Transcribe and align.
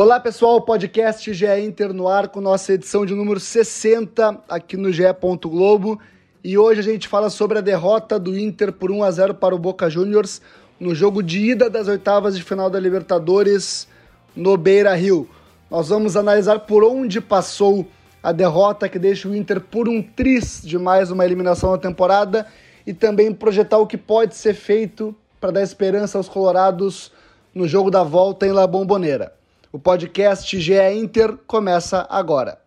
Olá 0.00 0.20
pessoal, 0.20 0.60
podcast 0.60 1.34
GE 1.34 1.44
Inter 1.60 1.92
no 1.92 2.06
ar 2.06 2.28
com 2.28 2.40
nossa 2.40 2.72
edição 2.72 3.04
de 3.04 3.16
número 3.16 3.40
60 3.40 4.44
aqui 4.48 4.76
no 4.76 4.92
GE. 4.92 5.02
Globo. 5.42 5.98
E 6.44 6.56
hoje 6.56 6.78
a 6.78 6.84
gente 6.84 7.08
fala 7.08 7.28
sobre 7.28 7.58
a 7.58 7.60
derrota 7.60 8.16
do 8.16 8.38
Inter 8.38 8.72
por 8.72 8.92
1 8.92 9.02
a 9.02 9.10
0 9.10 9.34
para 9.34 9.56
o 9.56 9.58
Boca 9.58 9.90
Juniors 9.90 10.40
no 10.78 10.94
jogo 10.94 11.20
de 11.20 11.40
ida 11.40 11.68
das 11.68 11.88
oitavas 11.88 12.36
de 12.36 12.44
final 12.44 12.70
da 12.70 12.78
Libertadores 12.78 13.88
no 14.36 14.56
Beira 14.56 14.94
Rio. 14.94 15.28
Nós 15.68 15.88
vamos 15.88 16.16
analisar 16.16 16.60
por 16.60 16.84
onde 16.84 17.20
passou 17.20 17.84
a 18.22 18.30
derrota 18.30 18.88
que 18.88 19.00
deixa 19.00 19.28
o 19.28 19.34
Inter 19.34 19.60
por 19.60 19.88
um 19.88 20.00
tris 20.00 20.62
de 20.62 20.78
mais 20.78 21.10
uma 21.10 21.24
eliminação 21.24 21.72
na 21.72 21.78
temporada 21.78 22.46
e 22.86 22.94
também 22.94 23.32
projetar 23.32 23.78
o 23.78 23.86
que 23.88 23.98
pode 23.98 24.36
ser 24.36 24.54
feito 24.54 25.12
para 25.40 25.50
dar 25.50 25.62
esperança 25.62 26.18
aos 26.18 26.28
colorados 26.28 27.10
no 27.52 27.66
jogo 27.66 27.90
da 27.90 28.04
volta 28.04 28.46
em 28.46 28.52
La 28.52 28.64
Bombonera. 28.64 29.37
O 29.78 29.80
podcast 29.80 30.58
GE 30.58 30.74
Inter 30.92 31.36
começa 31.46 32.04
agora. 32.10 32.58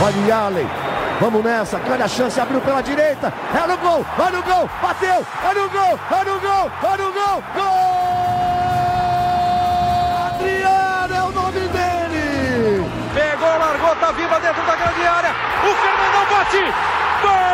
Olha 0.00 0.16
o 0.24 0.32
Allen. 0.32 0.68
Vamos 1.20 1.42
nessa, 1.42 1.80
grande 1.80 2.04
a 2.04 2.06
chance, 2.06 2.38
abriu 2.38 2.60
pela 2.60 2.80
direita, 2.80 3.34
é 3.52 3.66
no 3.66 3.76
gol, 3.78 4.06
vai 4.16 4.30
no 4.30 4.40
gol, 4.44 4.70
bateu, 4.80 5.16
é 5.16 5.52
no 5.52 5.68
gol, 5.68 5.98
é 6.12 6.24
no 6.24 6.38
gol, 6.38 6.70
é 6.80 6.96
no 6.96 7.12
gol, 7.12 7.42
gol! 7.56 7.82
Adriano 10.26 11.14
é 11.14 11.22
o 11.24 11.32
nome 11.32 11.58
dele! 11.58 12.86
Pegou, 13.14 13.58
largou, 13.58 13.96
tá 13.96 14.12
viva 14.12 14.38
dentro 14.38 14.62
da 14.64 14.76
grande 14.76 15.02
área, 15.04 15.30
o 15.58 15.74
Fernandão 15.74 16.24
bate, 16.30 16.72
gol! 17.20 17.52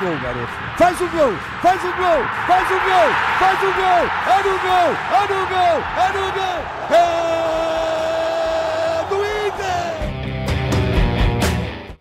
gol, 0.00 0.16
garoto. 0.22 0.52
Faz 0.98 1.14
o 1.14 1.16
gol, 1.16 1.30
faz 1.62 1.80
o 1.80 1.94
gol, 1.94 2.26
faz 2.48 2.66
o 2.66 2.74
gol, 2.74 3.10
faz 3.38 3.62
o 3.62 3.70
gol. 3.72 4.02
É 4.26 4.42
no 4.42 4.58
gol, 4.58 4.90
é 5.14 5.22
no 5.28 5.46
gol, 5.46 5.78
é 5.94 6.10
no 6.12 6.26
gol. 6.34 6.58
É 6.90 9.06
do 9.08 9.18
Inter. 9.46 9.94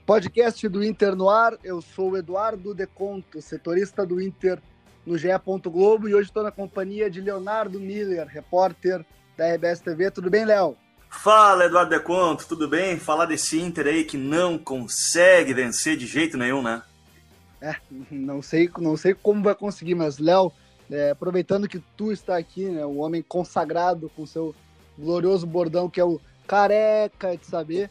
Podcast 0.04 0.68
do 0.68 0.84
Inter 0.84 1.16
no 1.16 1.30
ar. 1.30 1.54
Eu 1.64 1.80
sou 1.80 2.14
o 2.14 2.18
Eduardo 2.18 2.74
Deconto, 2.74 3.40
setorista 3.40 4.04
do 4.04 4.20
Inter 4.20 4.60
no 5.06 5.16
GE. 5.16 5.28
Globo 5.68 6.10
e 6.10 6.16
hoje 6.16 6.30
estou 6.30 6.42
na 6.42 6.50
companhia 6.50 7.08
de 7.08 7.22
Leonardo 7.22 7.80
Miller, 7.80 8.26
repórter 8.26 9.06
da 9.38 9.54
RBS 9.54 9.80
TV. 9.80 10.10
Tudo 10.10 10.32
bem, 10.32 10.44
Léo? 10.44 10.76
Fala, 11.08 11.66
Eduardo 11.66 11.92
Deconto, 11.92 12.48
tudo 12.48 12.68
bem? 12.68 12.98
Falar 12.98 13.26
desse 13.26 13.62
Inter 13.62 13.86
aí 13.86 14.04
que 14.04 14.18
não 14.18 14.58
consegue 14.58 15.54
vencer 15.54 15.96
de 15.96 16.08
jeito 16.08 16.36
nenhum, 16.36 16.64
né? 16.64 16.82
É, 17.62 17.76
não 18.12 18.42
sei, 18.42 18.70
não 18.78 18.96
sei 18.96 19.14
como 19.14 19.44
vai 19.44 19.56
conseguir, 19.56 19.96
mas 19.96 20.20
Léo, 20.20 20.52
é, 20.92 21.12
aproveitando 21.12 21.68
que 21.68 21.80
tu 21.96 22.12
está 22.12 22.38
aqui, 22.38 22.66
né, 22.66 22.86
um 22.86 23.00
homem 23.00 23.22
consagrado 23.22 24.12
com 24.16 24.26
seu 24.26 24.56
glorioso 24.98 25.46
bordão 25.46 25.90
que 25.90 26.00
é 26.00 26.04
o 26.04 26.20
careca 26.46 27.36
de 27.36 27.46
saber. 27.46 27.90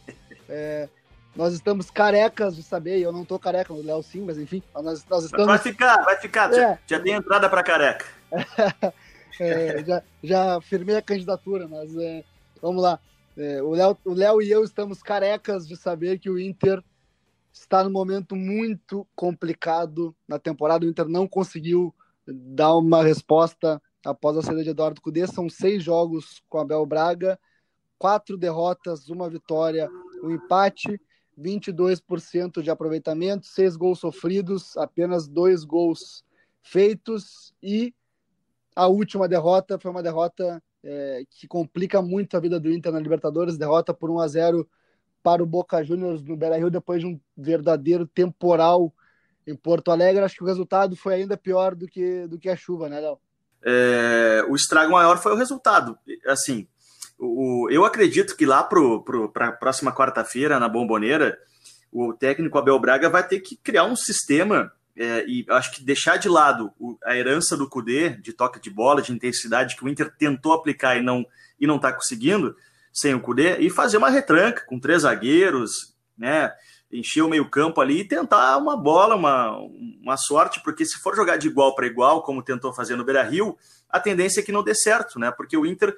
É, 0.49 0.89
nós 1.35 1.53
estamos 1.53 1.91
carecas 1.91 2.57
de 2.57 2.63
saber, 2.63 2.99
e 2.99 3.03
eu 3.03 3.13
não 3.13 3.25
tô 3.25 3.39
careca, 3.39 3.73
o 3.73 3.83
Léo 3.83 4.03
sim, 4.03 4.23
mas 4.23 4.39
enfim, 4.39 4.63
nós, 4.75 5.05
nós 5.09 5.25
estamos. 5.25 5.47
Vai 5.47 5.59
ficar, 5.59 6.03
vai 6.03 6.17
ficar, 6.17 6.51
é. 6.53 6.57
já, 6.57 6.79
já 6.87 7.01
tem 7.01 7.13
entrada 7.13 7.49
para 7.49 7.63
careca. 7.63 8.07
É, 9.39 9.85
já, 9.85 10.03
já 10.23 10.61
firmei 10.63 10.97
a 10.97 11.03
candidatura, 11.03 11.69
mas 11.69 11.95
é, 11.95 12.25
vamos 12.63 12.83
lá. 12.83 12.99
É, 13.37 13.61
o 13.63 14.15
Léo 14.15 14.41
e 14.41 14.51
eu 14.51 14.65
estamos 14.65 15.03
carecas 15.03 15.69
de 15.69 15.77
saber 15.77 16.19
que 16.19 16.31
o 16.31 16.39
Inter 16.39 16.83
está 17.57 17.83
num 17.83 17.91
momento 17.91 18.37
muito 18.37 19.07
complicado 19.17 20.15
na 20.29 20.39
temporada. 20.39 20.85
O 20.85 20.89
Inter 20.89 21.09
não 21.09 21.27
conseguiu 21.27 21.95
dar 22.27 22.77
uma 22.77 23.03
resposta 23.03 23.81
após 24.05 24.37
a 24.37 24.43
saída 24.43 24.63
de 24.63 24.71
Eduardo 24.71 25.01
Cudê. 25.01 25.27
São 25.27 25.49
seis 25.49 25.83
jogos 25.83 26.43
com 26.49 26.59
Abel 26.59 26.85
Braga, 26.85 27.39
quatro 27.99 28.37
derrotas, 28.37 29.09
uma 29.09 29.29
vitória, 29.29 29.89
um 30.23 30.31
empate, 30.31 31.01
22% 31.39 32.63
de 32.63 32.71
aproveitamento, 32.71 33.47
seis 33.47 33.75
gols 33.75 34.01
sofridos, 34.01 34.77
apenas 34.77 35.27
dois 35.27 35.65
gols 35.65 36.25
feitos 36.63 37.55
e 37.63 37.95
a 38.75 38.87
última 38.87 39.27
derrota 39.27 39.79
foi 39.79 39.91
uma 39.91 40.03
derrota 40.03 40.63
é, 40.85 41.23
que 41.31 41.47
complica 41.47 42.03
muito 42.03 42.37
a 42.37 42.41
vida 42.41 42.61
do 42.61 42.71
Inter 42.71 42.93
na 42.93 43.01
Libertadores, 43.01 43.57
derrota 43.57 43.95
por 43.95 44.11
1 44.11 44.21
a 44.21 44.29
0 44.29 44.69
para 45.27 45.43
o 45.43 45.47
Boca 45.47 45.83
Juniors 45.83 46.23
no 46.23 46.37
Beira-Rio 46.37 46.71
depois 46.71 47.01
de 47.01 47.07
um 47.09 47.19
verdadeiro 47.37 48.07
temporal 48.07 48.95
em 49.45 49.57
Porto 49.57 49.91
Alegre. 49.91 50.23
Acho 50.23 50.37
que 50.37 50.45
o 50.45 50.47
resultado 50.47 50.95
foi 50.95 51.15
ainda 51.15 51.37
pior 51.37 51.75
do 51.75 51.89
que, 51.89 52.29
do 52.29 52.39
que 52.39 52.49
a 52.49 52.55
chuva, 52.55 52.89
né, 52.89 53.01
Léo? 53.01 53.19
É, 53.61 54.45
o 54.49 54.55
estrago 54.55 54.93
maior 54.93 55.19
foi 55.19 55.33
o 55.33 55.37
resultado. 55.37 55.99
Assim, 56.29 56.69
o, 57.19 57.67
eu 57.73 57.85
acredito 57.85 58.37
que 58.37 58.47
lá 58.47 58.63
para 58.63 59.49
a 59.49 59.53
próxima 59.53 59.93
quarta-feira, 59.93 60.61
na 60.61 60.69
Bomboneira, 60.69 61.37
o 61.91 62.13
técnico 62.13 62.57
Abel 62.57 62.79
Braga 62.79 63.11
vai 63.11 63.27
ter 63.27 63.41
que 63.41 63.57
criar 63.57 63.83
um 63.83 63.97
sistema 63.97 64.71
é, 64.97 65.27
e 65.27 65.45
acho 65.49 65.73
que 65.73 65.83
deixar 65.83 66.19
de 66.19 66.29
lado 66.29 66.71
a 67.05 67.17
herança 67.17 67.57
do 67.57 67.69
Cudê, 67.69 68.11
de 68.11 68.33
toque 68.33 68.61
de 68.61 68.71
bola, 68.71 69.03
de 69.03 69.13
intensidade, 69.13 69.75
que 69.75 69.85
o 69.85 69.89
Inter 69.89 70.15
tentou 70.17 70.53
aplicar 70.53 70.97
e 70.97 71.03
não 71.03 71.27
e 71.59 71.67
não 71.67 71.77
está 71.77 71.93
conseguindo, 71.93 72.55
sem 72.97 73.15
o 73.15 73.21
Cudê 73.21 73.59
e 73.59 73.69
fazer 73.69 73.99
uma 73.99 74.09
retranca 74.09 74.65
com 74.65 74.81
três 74.81 75.03
zagueiros, 75.03 75.95
né? 76.17 76.51
Encher 76.91 77.23
o 77.23 77.29
meio-campo 77.29 77.79
ali 77.79 78.01
e 78.01 78.09
tentar 78.09 78.57
uma 78.57 78.75
bola, 78.75 79.15
uma, 79.15 79.59
uma 80.01 80.17
sorte, 80.17 80.63
porque 80.63 80.87
se 80.87 80.99
for 81.01 81.15
jogar 81.15 81.37
de 81.37 81.47
igual 81.47 81.75
para 81.75 81.87
igual, 81.87 82.23
como 82.23 82.43
tentou 82.43 82.73
fazer 82.73 82.97
no 82.97 83.05
Beira 83.05 83.23
Rio, 83.23 83.55
a 83.91 84.01
tendência 84.01 84.41
é 84.41 84.43
que 84.43 84.51
não 84.51 84.63
dê 84.63 84.75
certo, 84.75 85.19
né? 85.19 85.31
Porque 85.31 85.59
o 85.59 85.67
Inter 85.67 85.95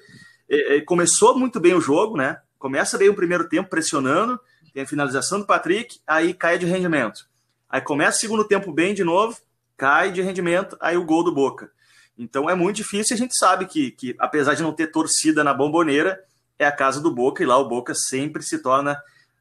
é, 0.51 0.81
começou 0.81 1.39
muito 1.39 1.61
bem 1.61 1.73
o 1.73 1.81
jogo, 1.81 2.17
né? 2.17 2.41
Começa 2.59 2.99
bem 2.99 3.09
o 3.09 3.15
primeiro 3.15 3.49
tempo 3.49 3.71
pressionando, 3.71 4.41
tem 4.75 4.83
a 4.83 4.87
finalização 4.87 5.39
do 5.39 5.47
Patrick, 5.47 6.01
aí 6.05 6.35
cai 6.35 6.59
de 6.59 6.67
rendimento. 6.67 7.29
Aí 7.71 7.81
começa 7.81 8.17
o 8.17 8.21
segundo 8.21 8.45
tempo 8.45 8.73
bem 8.73 8.93
de 8.93 9.05
novo, 9.05 9.39
cai 9.77 10.11
de 10.11 10.21
rendimento, 10.21 10.77
aí 10.81 10.97
o 10.97 11.05
gol 11.05 11.23
do 11.23 11.33
Boca. 11.33 11.71
Então 12.19 12.51
é 12.51 12.57
muito 12.57 12.77
difícil, 12.77 13.15
a 13.15 13.19
gente 13.19 13.39
sabe 13.39 13.67
que, 13.67 13.93
que 13.93 14.17
apesar 14.19 14.55
de 14.55 14.63
não 14.65 14.73
ter 14.73 14.89
torcida 14.89 15.45
na 15.45 15.55
bomboneira, 15.55 16.21
é 16.59 16.67
a 16.67 16.73
casa 16.73 17.01
do 17.01 17.15
Boca, 17.15 17.43
e 17.43 17.47
lá 17.47 17.57
o 17.57 17.69
Boca 17.69 17.95
sempre 17.95 18.43
se 18.43 18.59
torna 18.59 18.95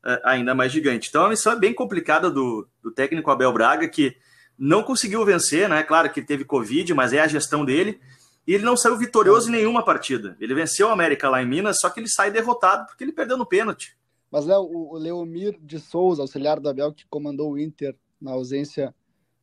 uh, 0.05 0.19
ainda 0.23 0.53
mais 0.53 0.71
gigante. 0.71 1.09
Então 1.09 1.25
a 1.25 1.29
missão 1.29 1.53
é 1.53 1.59
bem 1.59 1.73
complicada 1.73 2.29
do, 2.29 2.67
do 2.81 2.91
técnico 2.91 3.31
Abel 3.31 3.51
Braga, 3.51 3.87
que 3.87 4.15
não 4.57 4.83
conseguiu 4.83 5.23
vencer, 5.25 5.69
né? 5.69 5.83
Claro 5.83 6.09
que 6.11 6.21
teve 6.21 6.43
Covid, 6.43 6.93
mas 6.93 7.13
é 7.13 7.19
a 7.19 7.27
gestão 7.27 7.63
dele. 7.63 7.99
E 8.47 8.53
ele 8.53 8.63
não 8.63 8.77
saiu 8.77 8.97
vitorioso 8.97 9.49
em 9.49 9.51
nenhuma 9.51 9.83
partida. 9.83 10.37
Ele 10.39 10.55
venceu 10.55 10.87
o 10.87 10.91
América 10.91 11.29
lá 11.29 11.43
em 11.43 11.45
Minas, 11.45 11.77
só 11.81 11.89
que 11.89 11.99
ele 11.99 12.07
sai 12.07 12.31
derrotado 12.31 12.85
porque 12.87 13.03
ele 13.03 13.11
perdeu 13.11 13.37
no 13.37 13.45
pênalti. 13.45 13.97
Mas, 14.31 14.45
Léo, 14.45 14.61
o 14.61 14.97
Leomir 14.97 15.57
de 15.61 15.79
Souza, 15.79 16.21
auxiliar 16.21 16.59
do 16.59 16.69
Abel, 16.69 16.93
que 16.93 17.05
comandou 17.09 17.51
o 17.51 17.59
Inter 17.59 17.95
na 18.19 18.31
ausência 18.31 18.95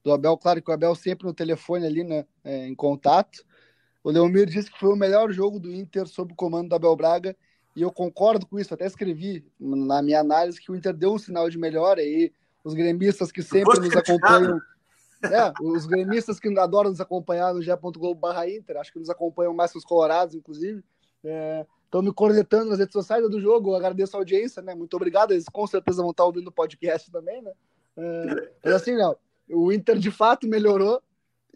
do 0.03 0.13
Abel, 0.13 0.37
claro 0.37 0.61
que 0.61 0.71
o 0.71 0.75
Abel 0.75 0.95
sempre 0.95 1.27
no 1.27 1.33
telefone 1.33 1.87
ali, 1.87 2.03
né, 2.03 2.27
é, 2.43 2.67
em 2.67 2.75
contato. 2.75 3.45
O 4.03 4.11
Leomir 4.11 4.47
disse 4.47 4.71
que 4.71 4.79
foi 4.79 4.91
o 4.93 4.97
melhor 4.97 5.31
jogo 5.33 5.59
do 5.59 5.73
Inter 5.73 6.07
sob 6.07 6.33
o 6.33 6.37
comando 6.37 6.69
do 6.71 6.75
Abel 6.75 6.97
Braga 6.97 7.37
e 7.77 7.83
eu 7.83 7.91
concordo 7.91 8.47
com 8.47 8.59
isso, 8.59 8.73
até 8.73 8.87
escrevi 8.87 9.45
na 9.59 10.01
minha 10.01 10.21
análise 10.21 10.61
que 10.61 10.71
o 10.71 10.77
Inter 10.77 10.95
deu 10.95 11.15
um 11.15 11.19
sinal 11.19 11.51
de 11.51 11.59
melhora 11.59 12.03
e 12.03 12.33
os 12.63 12.73
gremistas 12.73 13.33
que 13.33 13.43
sempre 13.43 13.81
nos 13.81 13.97
acompanham, 13.97 14.61
é, 15.25 15.53
os 15.61 15.85
gremistas 15.87 16.39
que 16.39 16.49
adoram 16.59 16.91
nos 16.91 17.01
acompanhar 17.01 17.53
no 17.53 17.61
ge.globo.br 17.61 18.49
Inter, 18.49 18.77
acho 18.77 18.93
que 18.93 18.99
nos 18.99 19.11
acompanham 19.11 19.53
mais 19.53 19.73
que 19.73 19.79
os 19.79 19.85
colorados, 19.85 20.35
inclusive, 20.35 20.85
estão 21.17 22.01
é, 22.01 22.05
me 22.05 22.13
cornetando 22.13 22.71
nas 22.71 22.79
redes 22.79 22.93
sociais 22.93 23.29
do 23.29 23.41
jogo, 23.41 23.71
eu 23.71 23.77
agradeço 23.77 24.17
a 24.17 24.21
audiência, 24.21 24.63
né, 24.63 24.75
muito 24.75 24.95
obrigado, 24.95 25.33
eles 25.33 25.47
com 25.49 25.67
certeza 25.67 26.01
vão 26.01 26.13
estar 26.13 26.25
ouvindo 26.25 26.49
o 26.49 26.53
podcast 26.53 27.11
também, 27.11 27.43
né, 27.43 27.53
é, 27.97 28.51
mas 28.65 28.75
assim, 28.75 28.97
não, 28.97 29.17
o 29.51 29.73
Inter 29.73 29.99
de 29.99 30.11
fato 30.11 30.47
melhorou, 30.47 31.03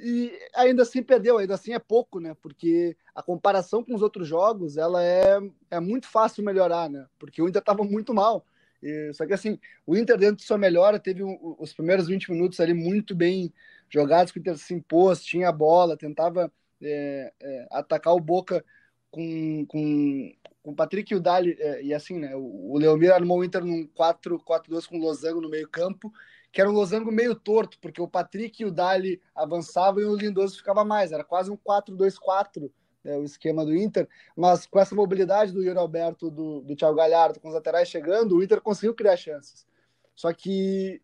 e 0.01 0.33
ainda 0.55 0.83
assim 0.83 1.03
perdeu, 1.03 1.39
ainda 1.39 1.55
assim 1.55 1.73
é 1.73 1.79
pouco, 1.79 2.21
né? 2.21 2.37
Porque 2.41 2.97
a 3.15 3.23
comparação 3.23 3.83
com 3.83 3.95
os 3.95 4.03
outros 4.03 4.29
jogos, 4.29 4.77
ela 4.77 5.03
é, 5.03 5.39
é 5.71 5.81
muito 5.81 6.07
fácil 6.09 6.45
melhorar, 6.45 6.89
né? 6.89 7.07
Porque 7.19 7.43
o 7.43 7.49
Inter 7.49 7.61
estava 7.61 7.83
muito 7.85 8.15
mal. 8.15 8.45
E, 8.83 9.13
só 9.13 9.27
que 9.27 9.33
assim, 9.33 9.59
o 9.87 9.97
Inter 9.97 10.17
dentro 10.17 10.37
de 10.37 10.45
sua 10.45 10.59
melhora 10.59 10.99
teve 10.99 11.23
um, 11.23 11.57
os 11.59 11.73
primeiros 11.73 12.07
20 12.07 12.31
minutos 12.31 12.61
ali 12.61 12.75
muito 12.75 13.15
bem 13.15 13.53
jogados, 13.89 14.33
que 14.33 14.39
o 14.39 14.41
Inter 14.41 14.57
se 14.57 14.75
impôs, 14.75 15.23
tinha 15.23 15.49
a 15.49 15.53
bola, 15.53 15.97
tentava 15.97 16.53
é, 16.81 17.33
é, 17.41 17.67
atacar 17.71 18.15
o 18.15 18.21
Boca 18.21 18.65
com, 19.11 19.67
com, 19.67 20.33
com 20.63 20.71
o 20.71 20.75
Patrick 20.77 21.13
e 21.13 21.17
o 21.17 21.21
Dali, 21.21 21.57
é, 21.59 21.83
e 21.83 21.93
assim, 21.93 22.19
né? 22.19 22.37
O, 22.37 22.73
o 22.73 22.79
Leomir 22.79 23.13
armou 23.13 23.39
o 23.39 23.45
Inter 23.45 23.65
num 23.65 23.87
4-4-2 23.89 24.87
com 24.87 24.99
o 24.99 25.01
Losango 25.01 25.41
no 25.41 25.49
meio 25.49 25.69
campo, 25.69 26.13
que 26.51 26.61
era 26.61 26.71
um 26.71 26.75
losango 26.75 27.13
meio 27.13 27.35
torto, 27.35 27.79
porque 27.81 28.01
o 28.01 28.09
Patrick 28.09 28.63
e 28.63 28.67
o 28.67 28.71
Dali 28.71 29.21
avançavam 29.35 30.01
e 30.01 30.07
o 30.07 30.17
Lindoso 30.17 30.57
ficava 30.57 30.85
mais. 30.85 31.13
Era 31.13 31.25
quase 31.25 31.51
um 31.51 31.57
4-2-4 31.57 32.71
né, 33.05 33.17
o 33.17 33.25
esquema 33.25 33.65
do 33.65 33.75
Inter, 33.75 34.09
mas 34.37 34.67
com 34.67 34.79
essa 34.79 34.95
mobilidade 34.95 35.53
do 35.53 35.63
Yuri 35.63 35.79
Alberto, 35.79 36.31
do, 36.31 36.61
do 36.61 36.77
Thiago 36.77 36.97
Galhardo, 36.97 37.41
com 37.41 37.49
os 37.49 37.55
laterais 37.55 37.89
chegando, 37.89 38.37
o 38.37 38.43
Inter 38.43 38.61
conseguiu 38.61 38.95
criar 38.95 39.17
chances. 39.17 39.67
Só 40.15 40.33
que 40.33 41.01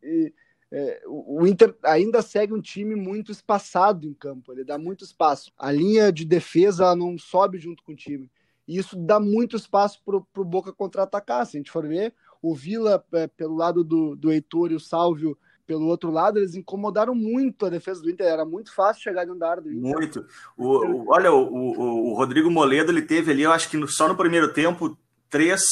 é, 0.73 1.03
o 1.07 1.47
Inter 1.47 1.77
ainda 1.85 2.21
segue 2.21 2.53
um 2.53 2.61
time 2.61 2.97
muito 2.97 3.31
espaçado 3.31 4.09
em 4.09 4.13
campo, 4.13 4.53
ele 4.53 4.65
dá 4.65 4.77
muito 4.77 5.05
espaço. 5.05 5.53
A 5.57 5.71
linha 5.71 6.13
de 6.13 6.25
defesa 6.25 6.97
não 6.97 7.17
sobe 7.17 7.59
junto 7.59 7.83
com 7.85 7.93
o 7.93 7.97
time. 7.97 8.29
E 8.67 8.79
isso 8.79 8.97
dá 8.97 9.21
muito 9.21 9.57
espaço 9.57 10.03
para 10.05 10.17
o 10.17 10.45
Boca 10.45 10.73
contra-atacar. 10.73 11.47
Se 11.47 11.57
a 11.57 11.61
gente 11.61 11.71
for 11.71 11.87
ver, 11.87 12.15
o 12.45 12.55
Vila, 12.55 13.03
é, 13.15 13.27
pelo 13.27 13.57
lado 13.57 13.83
do, 13.83 14.15
do 14.15 14.31
Heitor 14.31 14.71
e 14.71 14.75
o 14.75 14.81
Sálvio 14.81 15.37
pelo 15.67 15.87
outro 15.87 16.11
lado, 16.11 16.39
eles 16.39 16.55
incomodaram 16.55 17.15
muito 17.15 17.65
a 17.65 17.71
defesa 17.71 18.03
do 18.03 18.11
Inter. 18.11 18.27
Era 18.27 18.45
muito 18.45 18.71
fácil 18.75 19.03
chegar 19.03 19.25
dentro 19.25 19.39
da 19.39 19.51
área 19.51 19.63
do 19.63 19.73
Inter. 19.73 19.97
Muito. 19.97 20.27
O, 20.59 20.67
o 20.67 21.05
olha, 21.09 21.33
o, 21.33 21.43
o, 21.43 22.11
o, 22.11 22.15
Rodrigo 22.15 22.51
Moledo, 22.51 22.93
ele 22.93 23.01
teve 23.01 23.33
ali, 23.33 23.43
eu 23.43 23.51
acho 23.51 23.71
que 23.71 23.79
no, 23.79 23.89
só 23.89 24.07
no 24.07 24.15
primeiro 24.15 24.53
tempo, 24.53 24.95
três 25.31 25.63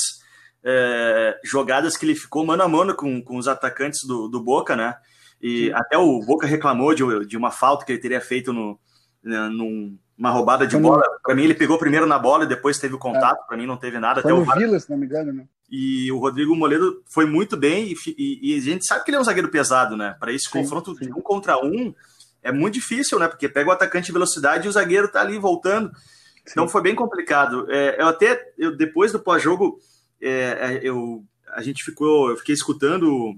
é, 0.65 1.39
jogadas 1.45 1.95
que 1.95 2.07
ele 2.07 2.15
ficou 2.15 2.47
mano 2.47 2.63
a 2.63 2.69
mano 2.69 2.95
com, 2.95 3.23
com 3.23 3.37
os 3.37 3.47
atacantes 3.47 4.01
do, 4.07 4.29
do 4.29 4.43
Boca, 4.43 4.75
né? 4.75 4.97
E 5.43 5.67
Sim. 5.67 5.73
até 5.75 5.99
o 5.99 6.21
Boca 6.21 6.47
reclamou 6.47 6.95
de, 6.95 7.27
de 7.27 7.37
uma 7.37 7.51
falta 7.51 7.85
que 7.85 7.93
ele 7.93 8.01
teria 8.01 8.21
feito 8.21 8.51
no, 8.51 8.81
né, 9.23 9.49
numa 9.49 10.31
roubada 10.31 10.67
de 10.67 10.79
bola. 10.79 11.05
Para 11.23 11.35
mim, 11.35 11.43
ele 11.43 11.55
pegou 11.55 11.77
primeiro 11.79 12.07
na 12.07 12.19
bola 12.19 12.45
e 12.45 12.49
depois 12.49 12.79
teve 12.79 12.95
o 12.95 12.99
contato. 12.99 13.43
É. 13.43 13.47
Para 13.47 13.57
mim, 13.59 13.67
não 13.67 13.77
teve 13.77 13.99
nada. 13.99 14.23
Foi 14.23 14.33
até 14.33 14.41
o 14.41 14.55
Vila, 14.55 14.81
se 14.81 14.89
não 14.89 14.97
me 14.97 15.05
engano, 15.05 15.33
né? 15.35 15.45
E 15.75 16.13
o 16.13 16.19
Rodrigo 16.19 16.55
Moledo 16.55 17.03
foi 17.07 17.25
muito 17.25 17.57
bem. 17.57 17.95
E, 18.07 18.53
e, 18.53 18.59
a 18.59 18.61
gente 18.61 18.87
sabe 18.87 19.03
que 19.03 19.11
ele 19.11 19.17
é 19.17 19.21
um 19.21 19.25
zagueiro 19.25 19.49
pesado, 19.49 19.97
né? 19.97 20.15
Para 20.21 20.31
esse 20.31 20.45
sim, 20.45 20.51
confronto 20.51 20.95
sim. 20.95 21.07
de 21.07 21.13
um 21.13 21.23
contra 21.23 21.57
um, 21.57 21.95
é 22.43 22.53
muito 22.53 22.75
difícil, 22.75 23.19
né? 23.19 23.27
Porque 23.27 23.49
pega 23.49 23.71
o 23.71 23.73
atacante 23.73 24.09
de 24.09 24.13
velocidade 24.13 24.67
e 24.67 24.69
o 24.69 24.73
zagueiro 24.73 25.11
tá 25.11 25.23
ali 25.23 25.39
voltando. 25.39 25.89
Sim. 25.89 26.43
Então 26.51 26.69
foi 26.69 26.83
bem 26.83 26.95
complicado. 26.95 27.67
É, 27.71 28.03
eu 28.03 28.07
até, 28.07 28.53
eu, 28.59 28.77
depois 28.77 29.13
do 29.13 29.19
pós-jogo, 29.19 29.79
é, 30.21 30.29
é, 30.31 30.81
eu, 30.83 31.25
a 31.49 31.63
gente 31.63 31.83
ficou, 31.83 32.29
eu 32.29 32.37
fiquei 32.37 32.55
escutando 32.55 33.35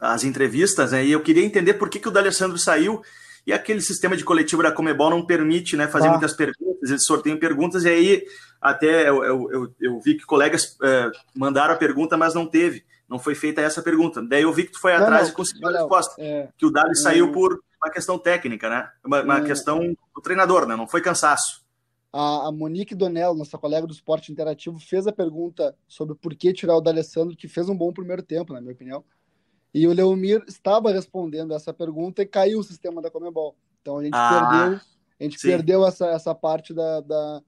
as 0.00 0.24
entrevistas, 0.24 0.92
né, 0.92 1.04
e 1.04 1.12
eu 1.12 1.20
queria 1.20 1.44
entender 1.44 1.74
por 1.74 1.90
que, 1.90 1.98
que 1.98 2.08
o 2.08 2.10
D'Alessandro 2.10 2.56
saiu 2.56 3.02
e 3.46 3.52
aquele 3.52 3.80
sistema 3.80 4.16
de 4.16 4.24
coletivo 4.24 4.62
da 4.62 4.72
Comebol 4.72 5.10
não 5.10 5.24
permite 5.24 5.76
né, 5.76 5.88
fazer 5.88 6.08
ah. 6.08 6.12
muitas 6.12 6.34
perguntas, 6.34 6.90
eles 6.90 7.04
sorteiam 7.04 7.38
perguntas, 7.38 7.84
e 7.84 7.88
aí 7.88 8.24
até 8.60 9.08
eu, 9.08 9.24
eu, 9.24 9.50
eu, 9.50 9.74
eu 9.80 10.00
vi 10.00 10.16
que 10.16 10.24
colegas 10.24 10.76
é, 10.82 11.10
mandaram 11.34 11.74
a 11.74 11.78
pergunta, 11.78 12.16
mas 12.16 12.34
não 12.34 12.46
teve, 12.46 12.84
não 13.08 13.18
foi 13.18 13.34
feita 13.34 13.60
essa 13.60 13.82
pergunta. 13.82 14.22
Daí 14.22 14.42
eu 14.42 14.52
vi 14.52 14.64
que 14.64 14.72
tu 14.72 14.80
foi 14.80 14.92
não, 14.92 15.02
atrás 15.02 15.24
não, 15.24 15.30
e 15.30 15.36
conseguiu 15.36 15.68
a 15.68 15.72
resposta, 15.72 16.14
é, 16.18 16.48
que 16.56 16.66
o 16.66 16.70
Dali 16.70 16.90
é, 16.90 16.94
saiu 16.94 17.32
por 17.32 17.60
uma 17.82 17.90
questão 17.90 18.18
técnica, 18.18 18.68
né? 18.68 18.88
Uma, 19.04 19.22
uma 19.22 19.38
é. 19.38 19.44
questão 19.44 19.80
do 20.14 20.20
treinador, 20.22 20.66
né? 20.66 20.76
Não 20.76 20.86
foi 20.86 21.00
cansaço. 21.00 21.64
A, 22.12 22.48
a 22.48 22.52
Monique 22.52 22.94
Donel, 22.94 23.34
nossa 23.34 23.56
colega 23.56 23.86
do 23.86 23.92
esporte 23.92 24.30
interativo, 24.30 24.78
fez 24.78 25.06
a 25.06 25.12
pergunta 25.12 25.74
sobre 25.88 26.14
por 26.14 26.34
que 26.34 26.52
tirar 26.52 26.76
o 26.76 26.80
D'Alessandro, 26.80 27.36
que 27.36 27.48
fez 27.48 27.68
um 27.68 27.76
bom 27.76 27.92
primeiro 27.92 28.22
tempo, 28.22 28.52
na 28.52 28.60
minha 28.60 28.74
opinião. 28.74 29.04
E 29.72 29.86
o 29.86 29.92
Leomir 29.92 30.42
estava 30.48 30.90
respondendo 30.90 31.54
essa 31.54 31.72
pergunta 31.72 32.22
e 32.22 32.26
caiu 32.26 32.58
o 32.58 32.64
sistema 32.64 33.00
da 33.00 33.10
Comebol. 33.10 33.56
Então 33.80 33.98
a 33.98 34.04
gente 34.04 34.14
ah, 34.14 34.30
perdeu, 34.30 34.80
a 35.18 35.22
gente 35.22 35.38
perdeu 35.40 35.86
essa, 35.86 36.06
essa 36.08 36.34
parte 36.34 36.74
da, 36.74 37.00
da, 37.00 37.42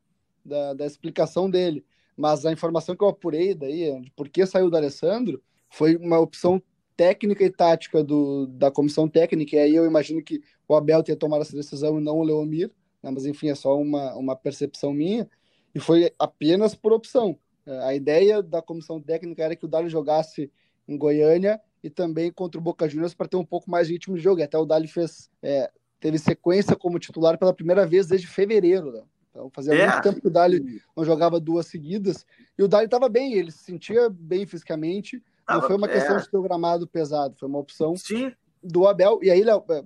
da, 0.45 0.75
da, 0.75 0.87
explicação 0.87 1.51
dele. 1.51 1.85
Mas 2.17 2.47
a 2.47 2.53
informação 2.53 2.95
que 2.95 3.03
eu 3.03 3.09
apurei 3.09 3.55
daí, 3.55 4.01
de 4.01 4.11
por 4.13 4.29
que 4.29 4.47
saiu 4.47 4.67
o 4.67 4.71
D'Alessandro, 4.71 5.43
foi 5.69 5.97
uma 5.97 6.19
opção 6.19 6.63
técnica 6.97 7.43
e 7.43 7.51
tática 7.51 8.05
do, 8.05 8.47
da 8.47 8.71
comissão 8.71 9.09
técnica. 9.09 9.57
E 9.57 9.59
aí 9.59 9.75
eu 9.75 9.85
imagino 9.85 10.23
que 10.23 10.43
o 10.69 10.75
Abel 10.75 11.03
tenha 11.03 11.17
tomado 11.17 11.43
essa 11.43 11.57
decisão 11.57 11.99
e 11.99 12.03
não 12.03 12.19
o 12.19 12.23
Leomir 12.23 12.71
né? 13.03 13.11
mas 13.11 13.27
enfim, 13.27 13.49
é 13.49 13.55
só 13.55 13.79
uma, 13.79 14.15
uma 14.15 14.37
percepção 14.37 14.93
minha, 14.93 15.29
e 15.75 15.81
foi 15.81 16.13
apenas 16.19 16.75
por 16.75 16.93
opção. 16.93 17.39
É, 17.67 17.79
a 17.85 17.95
ideia 17.95 18.43
da 18.43 18.63
comissão 18.63 19.01
técnica 19.01 19.43
era 19.43 19.57
que 19.57 19.65
o 19.65 19.69
Dali 19.69 19.89
jogasse 19.89 20.51
em 20.87 20.97
Goiânia 20.97 21.61
e 21.83 21.91
também 21.91 22.31
contra 22.31 22.61
o 22.61 22.63
Boca 22.63 22.89
Juniors 22.89 23.15
para 23.15 23.29
ter 23.29 23.37
um 23.37 23.45
pouco 23.45 23.71
mais 23.71 23.87
de 23.87 23.95
ritmo 23.95 24.17
de 24.17 24.23
jogo. 24.23 24.41
E 24.41 24.43
até 24.43 24.57
o 24.57 24.65
Dali 24.65 24.87
fez, 24.87 25.31
é, 25.43 25.71
teve 25.99 26.19
sequência 26.19 26.77
como 26.77 26.99
titular 26.99 27.39
pela 27.39 27.53
primeira 27.53 27.87
vez 27.87 28.07
desde 28.07 28.27
fevereiro. 28.27 28.93
Né? 28.93 29.03
Então 29.31 29.51
fazia 29.51 29.75
é. 29.75 29.87
muito 29.89 30.03
tempo 30.03 30.21
que 30.21 30.29
o 30.29 30.31
Dali 30.31 30.83
não 30.97 31.05
jogava 31.05 31.41
duas 31.41 31.67
seguidas. 31.67 32.25
E 32.57 32.63
o 32.63 32.69
Dali 32.69 32.85
estava 32.85 33.09
bem, 33.09 33.35
ele 33.35 33.51
se 33.51 33.65
sentia 33.65 34.09
bem 34.09 34.47
fisicamente. 34.47 35.23
Não 35.49 35.61
foi 35.61 35.77
uma 35.77 35.89
questão 35.89 36.17
é. 36.17 36.21
de 36.21 36.31
ter 36.31 36.37
o 36.37 36.43
gramado 36.43 36.87
pesado, 36.87 37.35
foi 37.37 37.49
uma 37.49 37.59
opção 37.59 37.97
Sim 37.97 38.33
do 38.63 38.87
Abel. 38.87 39.19
E 39.23 39.31
aí, 39.31 39.43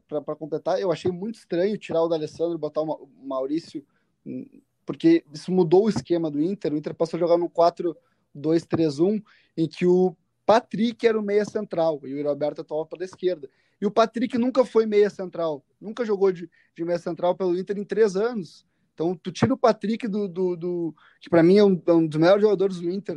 para 0.07 0.37
completar, 0.37 0.79
eu 0.79 0.93
achei 0.93 1.11
muito 1.11 1.37
estranho 1.37 1.79
tirar 1.79 2.03
o 2.03 2.09
D'Alessandro 2.09 2.55
e 2.55 2.59
botar 2.59 2.83
o 2.83 3.09
Maurício, 3.23 3.85
hum, 4.25 4.47
porque 4.85 5.25
isso 5.33 5.51
mudou 5.51 5.87
o 5.87 5.89
esquema 5.89 6.31
do 6.31 6.43
Inter. 6.43 6.73
O 6.73 6.77
Inter 6.77 6.95
passou 6.95 7.17
a 7.17 7.21
jogar 7.21 7.39
no 7.39 7.49
4-2-3-1, 7.49 9.23
em 9.57 9.67
que 9.67 9.87
o 9.87 10.15
Patrick 10.47 11.05
era 11.05 11.19
o 11.19 11.23
meia 11.23 11.45
central 11.45 12.01
e 12.05 12.15
o 12.15 12.25
Roberto 12.25 12.63
estava 12.63 12.87
para 12.87 13.03
a 13.03 13.05
esquerda. 13.05 13.51
E 13.81 13.85
o 13.85 13.91
Patrick 13.91 14.39
nunca 14.39 14.65
foi 14.65 14.87
meia 14.87 15.11
central, 15.11 15.63
nunca 15.79 16.05
jogou 16.05 16.33
de, 16.33 16.49
de 16.75 16.85
meia 16.85 16.99
central 16.99 17.35
pelo 17.35 17.59
Inter 17.59 17.77
em 17.77 17.85
três 17.85 18.17
anos. 18.17 18.65
Então, 18.95 19.15
tu 19.15 19.31
tira 19.31 19.53
o 19.53 19.59
Patrick 19.59 20.09
do. 20.09 20.27
do, 20.27 20.57
do 20.57 20.95
que 21.21 21.29
para 21.29 21.43
mim 21.43 21.59
é 21.59 21.65
um, 21.65 21.83
é 21.87 21.93
um, 21.93 22.07
dos 22.07 22.19
melhores 22.19 22.41
jogadores 22.41 22.81
do 22.81 22.91
Inter, 22.91 23.15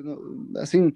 assim, 0.58 0.92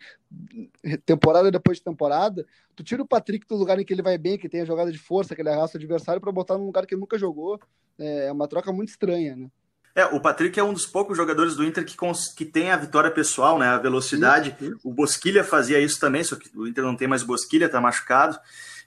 temporada 1.05 1.49
depois 1.49 1.77
de 1.77 1.83
temporada. 1.85 2.45
Tu 2.75 2.83
tira 2.83 3.01
o 3.01 3.07
Patrick 3.07 3.47
do 3.47 3.55
lugar 3.55 3.79
em 3.79 3.85
que 3.85 3.93
ele 3.93 4.01
vai 4.01 4.17
bem, 4.17 4.37
que 4.37 4.49
tem 4.49 4.59
a 4.59 4.65
jogada 4.65 4.91
de 4.91 4.97
força, 4.97 5.33
que 5.33 5.41
ele 5.41 5.47
arrasta 5.47 5.77
o 5.77 5.79
adversário, 5.79 6.19
para 6.19 6.33
botar 6.33 6.57
num 6.57 6.65
lugar 6.65 6.85
que 6.85 6.95
ele 6.95 6.99
nunca 6.99 7.17
jogou. 7.17 7.57
É 7.97 8.29
uma 8.29 8.45
troca 8.45 8.73
muito 8.73 8.89
estranha, 8.89 9.37
né? 9.37 9.49
É, 9.95 10.05
o 10.05 10.19
Patrick 10.19 10.59
é 10.59 10.63
um 10.63 10.73
dos 10.73 10.87
poucos 10.87 11.15
jogadores 11.15 11.55
do 11.55 11.63
Inter 11.63 11.85
que, 11.85 11.95
que 12.35 12.45
tem 12.45 12.71
a 12.71 12.77
vitória 12.77 13.11
pessoal, 13.11 13.59
né? 13.59 13.67
A 13.67 13.77
velocidade. 13.77 14.55
Isso, 14.59 14.71
isso. 14.71 14.79
O 14.83 14.91
Bosquilha 14.91 15.43
fazia 15.43 15.79
isso 15.79 15.99
também, 15.99 16.23
só 16.23 16.35
que 16.35 16.49
o 16.55 16.67
Inter 16.67 16.83
não 16.83 16.95
tem 16.95 17.07
mais 17.07 17.21
Bosquilha, 17.21 17.69
tá 17.69 17.79
machucado. 17.79 18.39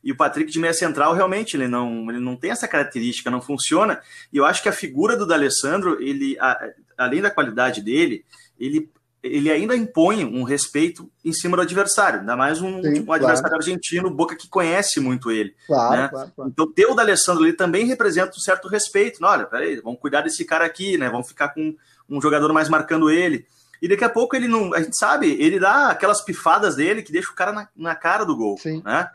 E 0.02 0.10
o 0.10 0.16
Patrick 0.16 0.50
de 0.50 0.58
meia 0.58 0.74
central, 0.74 1.14
realmente, 1.14 1.56
ele 1.56 1.68
não, 1.68 2.10
ele 2.10 2.20
não 2.20 2.36
tem 2.36 2.50
essa 2.50 2.66
característica, 2.68 3.30
não 3.30 3.40
funciona. 3.40 4.00
E 4.32 4.36
eu 4.36 4.44
acho 4.44 4.62
que 4.62 4.68
a 4.68 4.72
figura 4.72 5.16
do 5.16 5.26
D'Alessandro, 5.26 6.00
ele, 6.02 6.36
a, 6.40 6.58
além 6.98 7.22
da 7.22 7.30
qualidade 7.30 7.80
dele, 7.80 8.24
ele, 8.58 8.90
ele 9.26 9.50
ainda 9.50 9.76
impõe 9.76 10.24
um 10.24 10.42
respeito 10.42 11.10
em 11.24 11.32
cima 11.32 11.56
do 11.56 11.62
adversário, 11.62 12.20
ainda 12.20 12.36
mais 12.36 12.60
um, 12.60 12.82
Sim, 12.82 13.04
um 13.06 13.12
adversário 13.12 13.56
argentino, 13.56 14.10
Boca 14.10 14.36
que 14.36 14.48
conhece 14.48 15.00
muito 15.00 15.30
ele. 15.30 15.54
Claro, 15.66 15.96
né? 15.96 16.08
claro, 16.08 16.32
claro. 16.34 16.50
Então, 16.50 16.72
ter 16.72 16.86
o 16.86 16.94
D'Alessandro 16.94 17.44
ali 17.44 17.52
também 17.52 17.86
representa 17.86 18.36
um 18.36 18.40
certo 18.40 18.68
respeito. 18.68 19.20
Não, 19.20 19.28
olha, 19.28 19.46
peraí, 19.46 19.80
vamos 19.80 20.00
cuidar 20.00 20.22
desse 20.22 20.44
cara 20.44 20.64
aqui, 20.64 20.96
né? 20.96 21.08
Vamos 21.10 21.28
ficar 21.28 21.48
com 21.48 21.74
um 22.08 22.20
jogador 22.20 22.52
mais 22.52 22.68
marcando 22.68 23.10
ele. 23.10 23.46
E 23.80 23.88
daqui 23.88 24.04
a 24.04 24.08
pouco 24.08 24.34
ele 24.34 24.48
não. 24.48 24.72
A 24.72 24.80
gente 24.80 24.96
sabe, 24.96 25.36
ele 25.40 25.60
dá 25.60 25.90
aquelas 25.90 26.22
pifadas 26.22 26.76
dele 26.76 27.02
que 27.02 27.12
deixa 27.12 27.30
o 27.30 27.34
cara 27.34 27.52
na, 27.52 27.68
na 27.76 27.94
cara 27.94 28.24
do 28.24 28.36
gol. 28.36 28.56
Sim. 28.58 28.82
Né? 28.84 29.10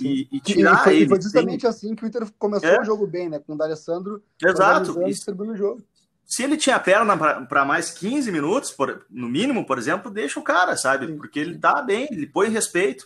E, 0.00 0.28
e, 0.32 0.40
tirar 0.40 0.80
e 0.80 0.84
foi, 0.84 0.96
ele. 0.96 1.08
Foi 1.08 1.22
justamente 1.22 1.60
tem... 1.62 1.70
assim 1.70 1.94
que 1.94 2.04
o 2.04 2.06
Inter 2.06 2.26
começou 2.38 2.68
é. 2.68 2.80
o 2.80 2.84
jogo 2.84 3.06
bem, 3.06 3.28
né? 3.28 3.38
Com 3.38 3.54
o 3.54 3.56
D'Alessandro 3.56 4.22
Exato. 4.42 5.02
distribuindo 5.04 5.54
o 5.54 5.56
jogo. 5.56 5.82
Se 6.32 6.42
ele 6.42 6.56
tinha 6.56 6.78
perna 6.78 7.16
para 7.46 7.64
mais 7.64 7.90
15 7.90 8.30
minutos, 8.30 8.70
por, 8.70 9.04
no 9.10 9.28
mínimo, 9.28 9.66
por 9.66 9.76
exemplo, 9.76 10.10
deixa 10.10 10.40
o 10.40 10.42
cara, 10.42 10.76
sabe? 10.76 11.12
Porque 11.14 11.38
ele 11.38 11.58
tá 11.58 11.82
bem, 11.82 12.08
ele 12.10 12.26
põe 12.26 12.48
respeito. 12.48 13.04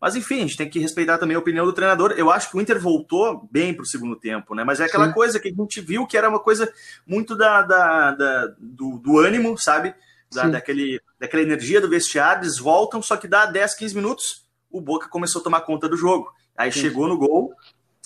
Mas 0.00 0.16
enfim, 0.16 0.36
a 0.36 0.40
gente 0.40 0.56
tem 0.56 0.68
que 0.68 0.80
respeitar 0.80 1.18
também 1.18 1.36
a 1.36 1.38
opinião 1.38 1.64
do 1.64 1.72
treinador. 1.72 2.12
Eu 2.16 2.30
acho 2.30 2.50
que 2.50 2.56
o 2.56 2.60
Inter 2.60 2.80
voltou 2.80 3.48
bem 3.50 3.72
para 3.72 3.82
o 3.82 3.86
segundo 3.86 4.16
tempo, 4.16 4.54
né? 4.54 4.64
Mas 4.64 4.80
é 4.80 4.86
aquela 4.86 5.06
Sim. 5.06 5.12
coisa 5.12 5.38
que 5.38 5.48
a 5.48 5.52
gente 5.52 5.80
viu 5.80 6.06
que 6.06 6.16
era 6.16 6.28
uma 6.28 6.40
coisa 6.40 6.70
muito 7.06 7.36
da, 7.36 7.62
da, 7.62 8.10
da 8.10 8.46
do, 8.58 8.98
do 8.98 9.18
ânimo, 9.18 9.56
sabe? 9.56 9.94
da, 10.34 10.48
daquele, 10.48 11.00
daquela 11.18 11.42
energia 11.42 11.80
do 11.80 11.88
vestiário, 11.88 12.42
eles 12.42 12.58
voltam, 12.58 13.00
só 13.00 13.16
que 13.16 13.28
dá 13.28 13.46
10, 13.46 13.74
15 13.76 13.94
minutos, 13.94 14.44
o 14.70 14.80
Boca 14.80 15.08
começou 15.08 15.40
a 15.40 15.44
tomar 15.44 15.60
conta 15.60 15.88
do 15.88 15.96
jogo. 15.96 16.32
Aí 16.56 16.72
Sim. 16.72 16.80
chegou 16.80 17.06
no 17.06 17.16
gol, 17.16 17.54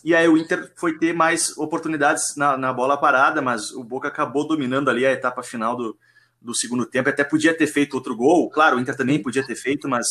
e 0.04 0.14
aí 0.14 0.28
o 0.28 0.36
Inter 0.36 0.72
foi 0.76 0.98
ter 0.98 1.12
mais 1.12 1.56
oportunidades 1.58 2.36
na, 2.36 2.56
na 2.56 2.72
bola 2.72 2.96
parada, 2.96 3.42
mas 3.42 3.72
o 3.72 3.82
Boca 3.82 4.08
acabou 4.08 4.46
dominando 4.46 4.88
ali 4.88 5.04
a 5.04 5.12
etapa 5.12 5.42
final 5.42 5.76
do, 5.76 5.96
do 6.40 6.54
segundo 6.54 6.86
tempo. 6.86 7.08
Até 7.08 7.24
podia 7.24 7.56
ter 7.56 7.66
feito 7.66 7.94
outro 7.94 8.16
gol, 8.16 8.48
claro, 8.48 8.76
o 8.76 8.80
Inter 8.80 8.96
também 8.96 9.22
podia 9.22 9.44
ter 9.44 9.56
feito, 9.56 9.88
mas 9.88 10.06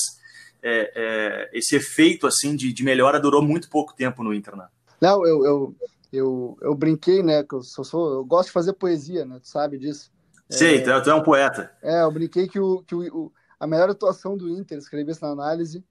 é, 0.62 0.92
é, 0.96 1.50
esse 1.58 1.76
efeito 1.76 2.28
assim 2.28 2.56
de, 2.56 2.74
de, 2.74 2.84
melhora 2.84 3.20
durou 3.20 3.42
muito 3.42 3.70
pouco 3.70 3.96
tempo 3.96 4.24
no 4.24 4.34
Inter. 4.34 4.56
Né? 4.56 4.68
Não, 5.00 5.26
eu, 5.26 5.46
eu, 5.46 5.76
eu, 6.12 6.58
eu 6.62 6.76
brinquei, 6.76 7.24
né? 7.24 7.44
Que 7.44 7.56
eu, 7.56 7.64
sou, 7.64 8.14
eu 8.14 8.26
gosto 8.26 8.48
de 8.48 8.54
fazer 8.54 8.74
poesia, 8.74 9.26
né? 9.26 9.40
Tu 9.42 9.48
sabe 9.48 9.78
disso. 9.78 10.12
Sei, 10.50 10.78
é, 10.78 11.02
tu 11.02 11.10
é 11.10 11.14
um 11.14 11.24
poeta. 11.24 11.72
É, 11.82 12.04
eu 12.04 12.12
brinquei 12.12 12.48
que, 12.48 12.60
o, 12.60 12.82
que 12.84 12.96
o, 12.96 13.32
a 13.60 13.68
melhor 13.68 13.90
atuação 13.90 14.38
do 14.38 14.50
Inter, 14.50 14.78
escrevi 14.78 15.12
isso 15.12 15.24
na 15.24 15.32
análise, 15.32 15.84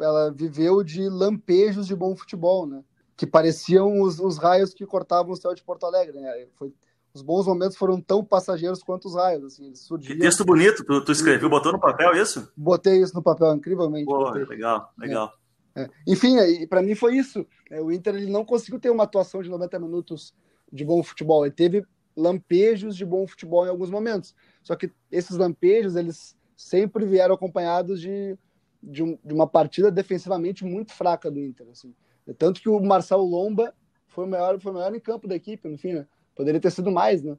ela 0.00 0.30
viveu 0.30 0.82
de 0.82 1.08
lampejos 1.08 1.86
de 1.86 1.94
bom 1.94 2.14
futebol, 2.16 2.66
né? 2.66 2.82
Que 3.16 3.26
pareciam 3.26 4.00
os, 4.00 4.20
os 4.20 4.36
raios 4.36 4.74
que 4.74 4.84
cortavam 4.84 5.32
o 5.32 5.36
céu 5.36 5.54
de 5.54 5.62
Porto 5.62 5.86
Alegre, 5.86 6.20
né? 6.20 6.46
Foi, 6.54 6.72
os 7.14 7.22
bons 7.22 7.46
momentos 7.46 7.76
foram 7.76 7.98
tão 7.98 8.22
passageiros 8.22 8.82
quanto 8.82 9.08
os 9.08 9.14
raios, 9.14 9.42
assim, 9.44 9.74
surgiam... 9.74 10.14
Que 10.14 10.20
texto 10.20 10.44
bonito, 10.44 10.84
tu, 10.84 11.02
tu 11.02 11.12
escreveu, 11.12 11.48
botou 11.48 11.72
no 11.72 11.80
papel 11.80 12.14
isso? 12.14 12.52
Botei 12.54 13.00
isso 13.00 13.14
no 13.14 13.22
papel, 13.22 13.54
incrivelmente. 13.54 14.04
Pô, 14.04 14.30
legal, 14.30 14.92
legal. 14.98 15.32
É. 15.42 15.46
É. 15.76 15.90
Enfim, 16.06 16.36
para 16.68 16.82
mim 16.82 16.94
foi 16.94 17.16
isso. 17.16 17.46
É, 17.70 17.80
o 17.80 17.92
Inter 17.92 18.14
ele 18.14 18.30
não 18.30 18.44
conseguiu 18.44 18.80
ter 18.80 18.88
uma 18.88 19.04
atuação 19.04 19.42
de 19.42 19.50
90 19.50 19.78
minutos 19.78 20.34
de 20.72 20.84
bom 20.84 21.02
futebol. 21.02 21.44
Ele 21.44 21.54
teve 21.54 21.84
lampejos 22.16 22.96
de 22.96 23.04
bom 23.04 23.26
futebol 23.26 23.66
em 23.66 23.68
alguns 23.68 23.90
momentos. 23.90 24.34
Só 24.62 24.74
que 24.74 24.90
esses 25.12 25.36
lampejos, 25.36 25.94
eles 25.94 26.34
sempre 26.56 27.04
vieram 27.04 27.34
acompanhados 27.34 28.00
de, 28.00 28.38
de, 28.82 29.02
um, 29.02 29.18
de 29.22 29.34
uma 29.34 29.46
partida 29.46 29.90
defensivamente 29.90 30.64
muito 30.64 30.92
fraca 30.92 31.30
do 31.30 31.38
Inter. 31.38 31.68
Assim. 31.70 31.94
Tanto 32.34 32.60
que 32.60 32.68
o 32.68 32.80
Marcelo 32.80 33.24
Lomba 33.24 33.72
foi 34.08 34.24
o 34.24 34.28
maior, 34.28 34.60
foi 34.60 34.72
o 34.72 34.74
maior 34.74 34.94
em 34.94 35.00
campo 35.00 35.28
da 35.28 35.36
equipe, 35.36 35.68
no 35.68 35.78
fim, 35.78 35.92
né? 35.92 36.06
Poderia 36.34 36.60
ter 36.60 36.70
sido 36.70 36.90
mais, 36.90 37.22
né? 37.22 37.36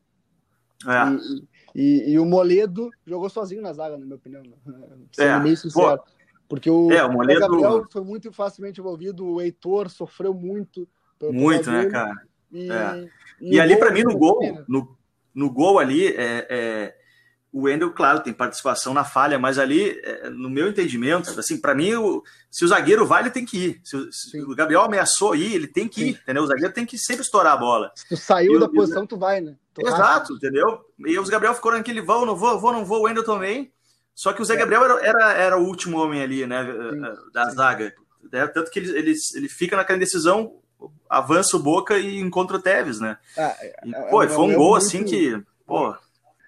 É. 0.85 1.49
E, 1.75 1.81
e, 1.81 2.11
e, 2.11 2.19
o 2.19 2.25
Moledo 2.25 2.89
jogou 3.05 3.29
sozinho 3.29 3.61
na 3.61 3.73
zaga, 3.73 3.97
na 3.97 4.05
minha 4.05 4.15
opinião. 4.15 4.43
Né? 4.43 4.53
Sendo 5.11 5.47
é. 5.47 5.55
sincero. 5.55 6.01
Porque 6.47 6.69
o, 6.69 6.91
é, 6.91 7.03
o, 7.03 7.11
Moledo... 7.11 7.41
Gabriel 7.41 7.85
foi 7.91 8.03
muito 8.03 8.31
facilmente 8.31 8.79
envolvido, 8.79 9.25
o 9.25 9.41
Heitor 9.41 9.89
sofreu 9.89 10.33
muito. 10.33 10.87
Muito, 11.21 11.69
né, 11.71 11.87
cara? 11.87 12.15
E, 12.51 12.71
é. 12.71 13.09
e, 13.41 13.55
e 13.55 13.59
ali, 13.59 13.75
para 13.75 13.91
mim, 13.91 14.03
no 14.03 14.17
gol, 14.17 14.39
né? 14.39 14.63
no, 14.67 14.95
no 15.33 15.51
gol 15.51 15.79
ali, 15.79 16.07
é, 16.07 16.47
é, 16.49 16.97
o 17.57 17.63
Wendel, 17.63 17.91
claro, 17.91 18.19
tem 18.19 18.31
participação 18.31 18.93
na 18.93 19.03
falha, 19.03 19.39
mas 19.39 19.57
ali, 19.57 19.99
é, 20.03 20.29
no 20.29 20.47
meu 20.47 20.67
entendimento, 20.67 21.37
assim, 21.39 21.59
para 21.59 21.73
mim, 21.73 21.95
o, 21.95 22.23
se 22.51 22.63
o 22.63 22.67
zagueiro 22.67 23.03
vai, 23.03 23.23
ele 23.23 23.31
tem 23.31 23.43
que 23.43 23.57
ir. 23.57 23.81
Se, 23.83 23.97
se 24.11 24.41
o 24.41 24.55
Gabriel 24.55 24.81
ameaçou 24.81 25.35
ir, 25.35 25.55
ele 25.55 25.65
tem 25.65 25.87
que 25.87 26.01
ir, 26.01 26.13
Sim. 26.13 26.19
entendeu? 26.21 26.43
O 26.43 26.47
zagueiro 26.47 26.71
tem 26.71 26.85
que 26.85 26.99
sempre 26.99 27.23
estourar 27.23 27.53
a 27.53 27.57
bola. 27.57 27.91
Se 27.95 28.07
tu 28.09 28.15
saiu 28.15 28.53
eu, 28.53 28.59
da 28.59 28.69
posição, 28.69 29.01
eu, 29.01 29.07
tu 29.07 29.17
vai, 29.17 29.41
né? 29.41 29.55
Tu 29.73 29.81
exato, 29.87 30.27
vai. 30.27 30.37
entendeu? 30.37 30.85
E 30.99 31.17
os 31.17 31.29
Gabriel 31.29 31.55
ficou 31.55 31.71
naquele 31.71 31.99
vão, 31.99 32.27
não 32.27 32.35
vou, 32.35 32.59
vou, 32.59 32.71
não 32.71 32.85
vou, 32.85 32.99
o 32.99 33.03
Wendel 33.05 33.23
também. 33.23 33.71
Só 34.13 34.33
que 34.33 34.41
o 34.41 34.45
Zé 34.45 34.53
é. 34.53 34.57
Gabriel 34.57 34.83
era, 34.83 35.05
era, 35.05 35.33
era, 35.33 35.57
o 35.57 35.65
último 35.65 35.99
homem 35.99 36.21
ali, 36.21 36.45
né, 36.45 36.63
Sim. 36.63 37.05
Eh, 37.05 37.15
da 37.33 37.49
zaga. 37.49 37.91
É, 38.31 38.45
tanto 38.45 38.69
que 38.69 38.77
ele, 38.77 38.95
ele, 38.95 39.13
ele 39.33 39.49
fica 39.49 39.75
naquela 39.75 39.97
indecisão, 39.97 40.57
avança 41.09 41.57
o 41.57 41.59
Boca 41.59 41.97
e 41.97 42.19
encontra 42.19 42.57
o 42.57 42.61
Tevez, 42.61 42.99
né? 42.99 43.17
Ah, 43.35 43.55
e, 43.83 43.91
pô, 44.11 44.27
foi 44.27 44.45
um 44.45 44.53
gol 44.53 44.71
muito... 44.71 44.75
assim 44.77 45.03
que, 45.03 45.41
pô... 45.65 45.95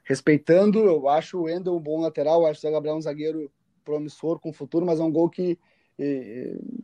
Respeitando, 0.09 0.79
eu 0.79 1.07
acho 1.07 1.37
o 1.37 1.43
Wendel 1.43 1.75
um 1.75 1.79
bom 1.79 2.01
lateral, 2.01 2.45
acho 2.45 2.59
o 2.59 2.61
Zé 2.61 2.71
Gabriel 2.71 2.95
um 2.95 3.01
zagueiro 3.01 3.51
promissor 3.85 4.39
com 4.39 4.51
futuro, 4.51 4.85
mas 4.85 4.99
é 4.99 5.03
um 5.03 5.11
gol 5.11 5.29
que 5.29 5.57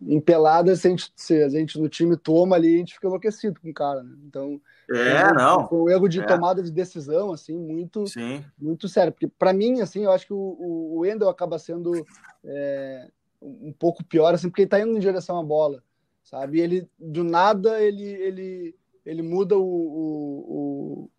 em 0.01 0.20
pelada, 0.20 0.75
se 0.75 0.88
a, 0.88 0.89
gente, 0.89 1.12
se 1.15 1.41
a 1.41 1.50
gente 1.50 1.79
no 1.79 1.88
time 1.88 2.17
toma 2.17 2.55
ali, 2.58 2.75
a 2.75 2.77
gente 2.79 2.96
fica 2.96 3.08
enlouquecido 3.08 3.60
com 3.62 3.70
o 3.70 3.74
cara, 3.74 4.03
né? 4.03 4.13
Então, 4.27 4.60
é, 4.91 4.98
é 4.98 5.34
não. 5.34 5.67
Foi 5.67 5.77
um 5.79 5.89
erro 5.89 6.10
de 6.10 6.20
é. 6.20 6.25
tomada 6.25 6.62
de 6.62 6.70
decisão, 6.70 7.32
assim, 7.32 7.58
muito, 7.58 8.05
Sim. 8.08 8.44
muito 8.60 8.89
sério. 8.89 9.13
Porque, 9.13 9.27
para 9.27 9.53
mim, 9.53 9.79
assim, 9.79 10.03
eu 10.03 10.12
acho 10.12 10.27
que 10.27 10.34
o, 10.34 10.38
o 10.38 11.00
Wendel 11.00 11.29
acaba 11.29 11.58
sendo 11.58 12.05
é, 12.44 13.10
um 13.41 13.72
pouco 13.72 14.03
pior, 14.03 14.34
assim, 14.34 14.50
porque 14.50 14.63
ele 14.63 14.70
tá 14.70 14.82
indo 14.82 14.96
em 14.96 15.00
direção 15.00 15.39
à 15.39 15.44
bola, 15.44 15.82
sabe? 16.22 16.58
E 16.58 16.62
ele, 16.62 16.89
do 17.00 17.24
nada, 17.24 17.82
ele, 17.82 18.03
ele, 18.03 18.75
ele 19.05 19.22
muda 19.22 19.58
o, 19.58 19.63
o, 19.63 21.10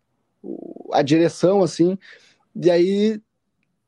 a 0.91 1.01
direção, 1.01 1.61
assim, 1.61 1.97
e 2.55 2.71
aí 2.71 3.21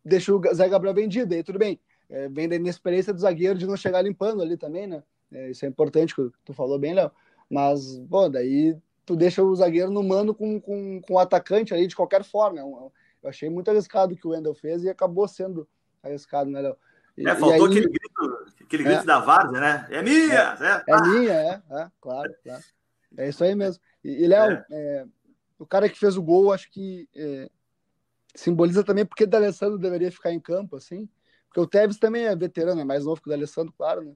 deixa 0.03 0.33
o 0.33 0.41
Zé 0.53 0.67
Gabriel 0.67 0.93
vendido. 0.93 1.33
Aí 1.33 1.43
tudo 1.43 1.59
bem, 1.59 1.79
é, 2.09 2.27
vem 2.29 2.47
da 2.47 2.55
inexperiência 2.55 3.13
do 3.13 3.19
zagueiro 3.19 3.57
de 3.57 3.67
não 3.67 3.77
chegar 3.77 4.01
limpando 4.01 4.41
ali 4.41 4.57
também, 4.57 4.87
né? 4.87 5.03
É, 5.31 5.51
isso 5.51 5.65
é 5.65 5.67
importante, 5.67 6.15
que 6.15 6.29
tu 6.43 6.53
falou 6.53 6.79
bem, 6.79 6.93
Léo. 6.93 7.11
Mas, 7.49 7.97
bom, 7.97 8.29
daí 8.29 8.77
tu 9.05 9.15
deixa 9.15 9.43
o 9.43 9.55
zagueiro 9.55 9.91
no 9.91 10.03
mano 10.03 10.33
com, 10.33 10.59
com, 10.59 11.01
com 11.01 11.13
o 11.13 11.19
atacante 11.19 11.73
ali 11.73 11.87
de 11.87 11.95
qualquer 11.95 12.23
forma. 12.23 12.59
Eu, 12.59 12.91
eu 13.23 13.29
achei 13.29 13.49
muito 13.49 13.69
arriscado 13.69 14.13
o 14.13 14.17
que 14.17 14.27
o 14.27 14.31
Wendel 14.31 14.53
fez 14.53 14.83
e 14.83 14.89
acabou 14.89 15.27
sendo 15.27 15.67
arriscado, 16.01 16.49
né, 16.49 16.61
Léo? 16.61 16.77
É, 17.17 17.35
faltou 17.35 17.65
aí, 17.65 17.71
aquele 17.71 17.89
grito, 17.89 18.47
aquele 18.61 18.83
grito 18.83 19.01
é, 19.01 19.05
da 19.05 19.19
Várzea, 19.19 19.59
né? 19.59 19.87
É 19.89 20.01
minha! 20.01 20.57
É, 20.59 20.65
é, 20.65 20.83
é 20.87 21.01
minha, 21.01 21.33
é, 21.33 21.61
é, 21.71 21.87
claro, 21.99 22.33
claro. 22.43 22.63
É 23.17 23.29
isso 23.29 23.43
aí 23.43 23.55
mesmo. 23.55 23.81
E, 24.03 24.23
e 24.23 24.27
Léo, 24.27 24.51
é. 24.51 24.65
é 24.71 25.05
o 25.59 25.65
cara 25.65 25.89
que 25.89 25.99
fez 25.99 26.17
o 26.17 26.23
gol, 26.23 26.53
acho 26.53 26.71
que 26.71 27.07
é, 27.15 27.49
simboliza 28.33 28.83
também 28.83 29.05
porque 29.05 29.25
o 29.25 29.27
D'Alessandro 29.27 29.77
deveria 29.77 30.11
ficar 30.11 30.31
em 30.31 30.39
campo, 30.39 30.77
assim, 30.77 31.07
porque 31.47 31.59
o 31.59 31.67
Tevez 31.67 31.97
também 31.97 32.25
é 32.25 32.35
veterano, 32.35 32.79
é 32.79 32.85
mais 32.85 33.05
novo 33.05 33.21
que 33.21 33.27
o 33.27 33.31
D'Alessandro, 33.31 33.73
claro, 33.77 34.01
né? 34.03 34.13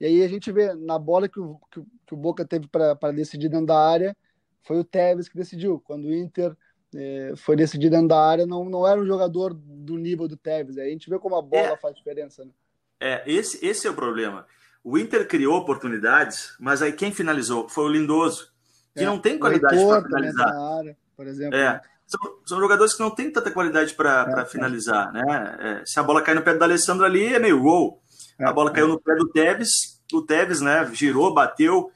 E 0.00 0.06
aí 0.06 0.22
a 0.22 0.28
gente 0.28 0.50
vê 0.50 0.72
na 0.74 0.98
bola 0.98 1.28
que 1.28 1.38
o, 1.38 1.60
que, 1.70 1.82
que 2.06 2.14
o 2.14 2.16
Boca 2.16 2.44
teve 2.44 2.66
para 2.66 3.12
decidir 3.12 3.50
dentro 3.50 3.66
da 3.66 3.78
área, 3.78 4.16
foi 4.62 4.78
o 4.78 4.84
Tevez 4.84 5.28
que 5.28 5.36
decidiu. 5.36 5.78
Quando 5.78 6.06
o 6.06 6.14
Inter 6.14 6.56
é, 6.94 7.34
foi 7.36 7.54
decidir 7.54 7.90
dentro 7.90 8.08
da 8.08 8.18
área, 8.18 8.46
não, 8.46 8.64
não 8.64 8.86
era 8.86 8.98
um 8.98 9.04
jogador 9.04 9.52
do 9.54 9.98
nível 9.98 10.26
do 10.26 10.38
Tevez. 10.38 10.78
Aí 10.78 10.88
a 10.88 10.90
gente 10.90 11.10
vê 11.10 11.18
como 11.18 11.36
a 11.36 11.42
bola 11.42 11.72
é, 11.72 11.76
faz 11.76 11.94
diferença, 11.94 12.46
né? 12.46 12.50
É, 12.98 13.22
esse, 13.30 13.64
esse 13.64 13.86
é 13.86 13.90
o 13.90 13.94
problema. 13.94 14.46
O 14.82 14.96
Inter 14.96 15.28
criou 15.28 15.58
oportunidades, 15.58 16.56
mas 16.58 16.80
aí 16.80 16.94
quem 16.94 17.12
finalizou 17.12 17.68
foi 17.68 17.84
o 17.84 17.88
Lindoso, 17.88 18.54
que 18.94 19.02
é, 19.02 19.06
não 19.06 19.18
tem 19.18 19.38
qualidade 19.38 19.76
para 19.76 20.02
finalizar. 20.02 20.48
Área, 20.48 20.96
por 21.16 21.26
exemplo. 21.26 21.56
É. 21.56 21.74
Né? 21.74 21.80
São, 22.06 22.20
são, 22.44 22.58
jogadores 22.58 22.94
que 22.94 23.00
não 23.00 23.14
têm 23.14 23.32
tanta 23.32 23.52
qualidade 23.52 23.94
para 23.94 24.34
é, 24.36 24.40
é, 24.40 24.44
finalizar, 24.44 25.12
né? 25.12 25.56
É, 25.60 25.82
se 25.86 26.00
a 26.00 26.02
bola 26.02 26.20
cai 26.20 26.34
no 26.34 26.42
pé 26.42 26.54
do 26.54 26.64
Alessandro 26.64 27.04
ali, 27.04 27.32
é 27.32 27.38
meio 27.38 27.60
gol. 27.60 28.02
É, 28.36 28.44
a 28.44 28.52
bola 28.52 28.72
caiu 28.72 28.88
no 28.88 29.00
pé 29.00 29.14
do 29.14 29.28
Tevez, 29.28 29.68
o 30.12 30.22
Tevez, 30.22 30.60
né, 30.60 30.90
girou, 30.92 31.32
bateu, 31.32 31.92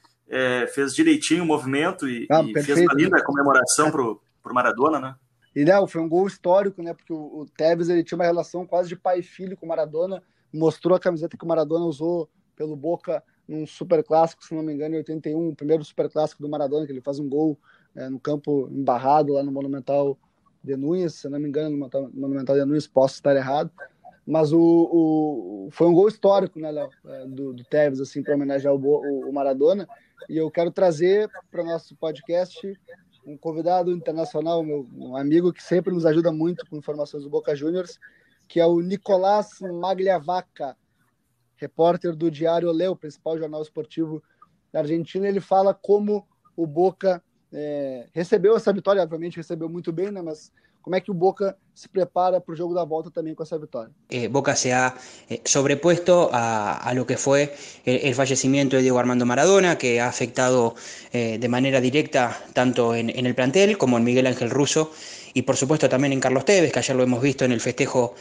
fez 0.72 0.94
direitinho 0.94 1.42
o 1.42 1.46
movimento 1.46 2.08
e, 2.08 2.28
ah, 2.30 2.42
e 2.42 2.62
fez 2.62 2.78
uma 2.78 2.94
linda 2.94 3.24
comemoração 3.24 3.90
pro, 3.90 4.22
pro 4.40 4.54
Maradona, 4.54 5.00
né? 5.00 5.16
E 5.56 5.64
não, 5.64 5.86
foi 5.86 6.00
um 6.00 6.08
gol 6.08 6.26
histórico, 6.26 6.82
né? 6.82 6.94
Porque 6.94 7.12
o, 7.12 7.40
o 7.40 7.46
Tevez 7.56 7.88
ele 7.88 8.04
tinha 8.04 8.16
uma 8.16 8.24
relação 8.24 8.66
quase 8.66 8.88
de 8.88 8.96
pai 8.96 9.18
e 9.18 9.22
filho 9.22 9.56
com 9.56 9.66
o 9.66 9.68
Maradona, 9.68 10.22
mostrou 10.52 10.96
a 10.96 11.00
camiseta 11.00 11.36
que 11.36 11.44
o 11.44 11.48
Maradona 11.48 11.86
usou 11.86 12.28
pelo 12.54 12.76
Boca 12.76 13.22
num 13.46 13.66
super 13.66 14.02
clássico, 14.02 14.44
se 14.44 14.54
não 14.54 14.62
me 14.62 14.72
engano, 14.72 14.94
em 14.94 14.98
81, 14.98 15.48
o 15.48 15.54
primeiro 15.54 15.84
super 15.84 16.10
clássico 16.10 16.42
do 16.42 16.48
Maradona, 16.48 16.86
que 16.86 16.92
ele 16.92 17.00
faz 17.00 17.18
um 17.18 17.28
gol 17.28 17.58
é, 17.94 18.08
no 18.08 18.18
campo 18.18 18.68
embarrado 18.70 19.32
lá 19.34 19.42
no 19.42 19.52
Monumental 19.52 20.18
de 20.62 20.76
Nunes, 20.76 21.14
se 21.14 21.28
não 21.28 21.38
me 21.38 21.48
engano, 21.48 21.76
no 21.76 22.10
Monumental 22.14 22.56
de 22.56 22.64
Nunes, 22.64 22.86
posso 22.86 23.14
estar 23.14 23.36
errado. 23.36 23.70
Mas 24.26 24.52
o, 24.52 24.58
o 24.58 25.68
foi 25.70 25.86
um 25.86 25.92
gol 25.92 26.08
histórico, 26.08 26.58
né, 26.58 26.70
Léo, 26.70 26.88
é, 27.04 27.26
do, 27.26 27.52
do 27.52 27.64
Tevez, 27.64 28.00
assim, 28.00 28.22
para 28.22 28.34
homenagear 28.34 28.74
o, 28.74 28.78
o, 28.78 29.28
o 29.28 29.32
Maradona. 29.32 29.86
E 30.28 30.38
eu 30.38 30.50
quero 30.50 30.70
trazer 30.70 31.30
para 31.50 31.62
o 31.62 31.66
nosso 31.66 31.94
podcast 31.96 32.74
um 33.26 33.36
convidado 33.36 33.90
internacional, 33.92 34.62
meu 34.62 34.86
um 34.94 35.16
amigo 35.16 35.52
que 35.52 35.62
sempre 35.62 35.92
nos 35.92 36.06
ajuda 36.06 36.32
muito 36.32 36.66
com 36.66 36.76
informações 36.76 37.22
do 37.22 37.30
Boca 37.30 37.54
Juniors, 37.54 37.98
que 38.48 38.60
é 38.60 38.66
o 38.66 38.80
Nicolás 38.80 39.60
Magliavaca, 39.60 40.76
repórter 41.56 42.14
do 42.14 42.30
Diário 42.30 42.68
Olé, 42.68 42.88
o 42.88 42.96
principal 42.96 43.38
jornal 43.38 43.62
esportivo 43.62 44.22
da 44.72 44.80
Argentina. 44.80 45.28
Ele 45.28 45.40
fala 45.40 45.74
como 45.74 46.26
o 46.56 46.66
Boca 46.66 47.22
é, 47.52 48.08
recebeu 48.12 48.56
essa 48.56 48.72
vitória, 48.72 49.02
obviamente 49.02 49.36
recebeu 49.36 49.68
muito 49.68 49.92
bem, 49.92 50.10
né, 50.10 50.22
mas 50.22 50.52
¿Cómo 50.84 50.96
es 50.96 51.02
que 51.02 51.12
Boca 51.12 51.56
se 51.72 51.88
prepara 51.88 52.40
para 52.40 52.52
el 52.52 52.58
juego 52.58 52.78
de 52.78 52.86
vuelta 52.86 53.10
también 53.10 53.34
con 53.34 53.46
esa 53.46 53.56
victoria? 53.56 53.90
Eh, 54.10 54.28
Boca 54.28 54.54
se 54.54 54.74
ha 54.74 54.94
eh, 55.30 55.40
sobrepuesto 55.42 56.28
a, 56.30 56.92
lo 56.94 57.06
que 57.06 57.16
fue 57.16 57.56
el, 57.86 58.14
fallecimiento 58.14 58.76
de 58.76 58.82
Diego 58.82 58.98
Armando 58.98 59.24
Maradona, 59.24 59.78
que 59.78 60.02
ha 60.02 60.08
afectado 60.08 60.74
eh, 61.10 61.38
de 61.40 61.48
manera 61.48 61.80
directa 61.80 62.38
tanto 62.52 62.94
en, 62.94 63.08
en, 63.08 63.24
el 63.24 63.34
plantel 63.34 63.78
como 63.78 63.96
en 63.96 64.04
Miguel 64.04 64.26
Ángel 64.26 64.50
Russo 64.50 64.92
y 65.32 65.40
por 65.40 65.56
supuesto 65.56 65.88
también 65.88 66.12
en 66.12 66.20
Carlos 66.20 66.44
Tevez, 66.44 66.70
que 66.70 66.80
ayer 66.80 66.94
lo 66.94 67.02
hemos 67.02 67.22
visto 67.22 67.46
en 67.46 67.52
el 67.52 67.62
festejo 67.62 68.14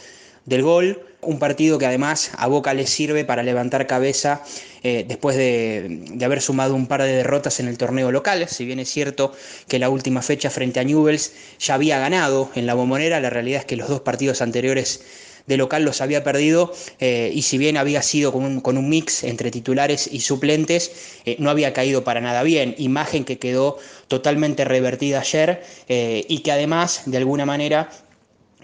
del 0.46 0.62
gol. 0.62 1.02
Un 1.20 1.38
partido 1.38 1.78
que 1.78 1.86
además 1.86 2.32
a 2.36 2.46
Boca 2.48 2.74
le 2.74 2.86
sirve 2.86 3.24
para 3.24 3.42
levantar 3.42 3.86
cabeza 3.86 4.42
eh, 4.82 5.04
después 5.08 5.36
de, 5.36 6.04
haber 6.22 6.42
sumado 6.42 6.74
un 6.74 6.86
par 6.86 7.02
de 7.02 7.12
derrotas 7.12 7.60
en 7.60 7.68
el 7.68 7.78
torneo 7.78 8.12
local. 8.12 8.46
Si 8.48 8.66
bien 8.66 8.78
es 8.78 8.90
cierto 8.90 9.32
que 9.66 9.78
la 9.78 9.88
última 9.88 10.20
fecha 10.20 10.50
frente 10.50 10.80
a 10.80 10.84
Newells 10.84 11.32
ya 11.58 11.74
había 11.74 11.98
ganado 11.98 12.50
en 12.54 12.66
la 12.66 12.74
bombonera, 12.74 13.20
la 13.20 13.30
realidad 13.30 13.60
es 13.60 13.66
que 13.66 13.76
los 13.76 13.88
dos 13.88 14.02
partidos 14.02 14.42
anteriores 14.42 15.02
de 15.46 15.58
local 15.58 15.84
los 15.84 16.00
había 16.00 16.24
perdido 16.24 16.72
eh, 17.00 17.30
y 17.34 17.42
si 17.42 17.58
bien 17.58 17.76
había 17.76 18.00
sido 18.00 18.32
con 18.32 18.78
un, 18.78 18.88
mix 18.88 19.24
entre 19.24 19.50
titulares 19.50 20.08
y 20.10 20.20
suplentes, 20.20 21.20
eh, 21.26 21.36
no 21.38 21.50
había 21.50 21.72
caído 21.72 22.04
para 22.04 22.20
nada 22.20 22.42
bien. 22.42 22.74
Imagen 22.76 23.24
que 23.24 23.38
quedó 23.38 23.78
totalmente 24.08 24.66
revertida 24.66 25.20
ayer 25.20 25.62
y 25.88 26.40
que 26.40 26.52
además 26.52 27.02
de 27.06 27.16
alguna 27.16 27.46
manera 27.46 27.88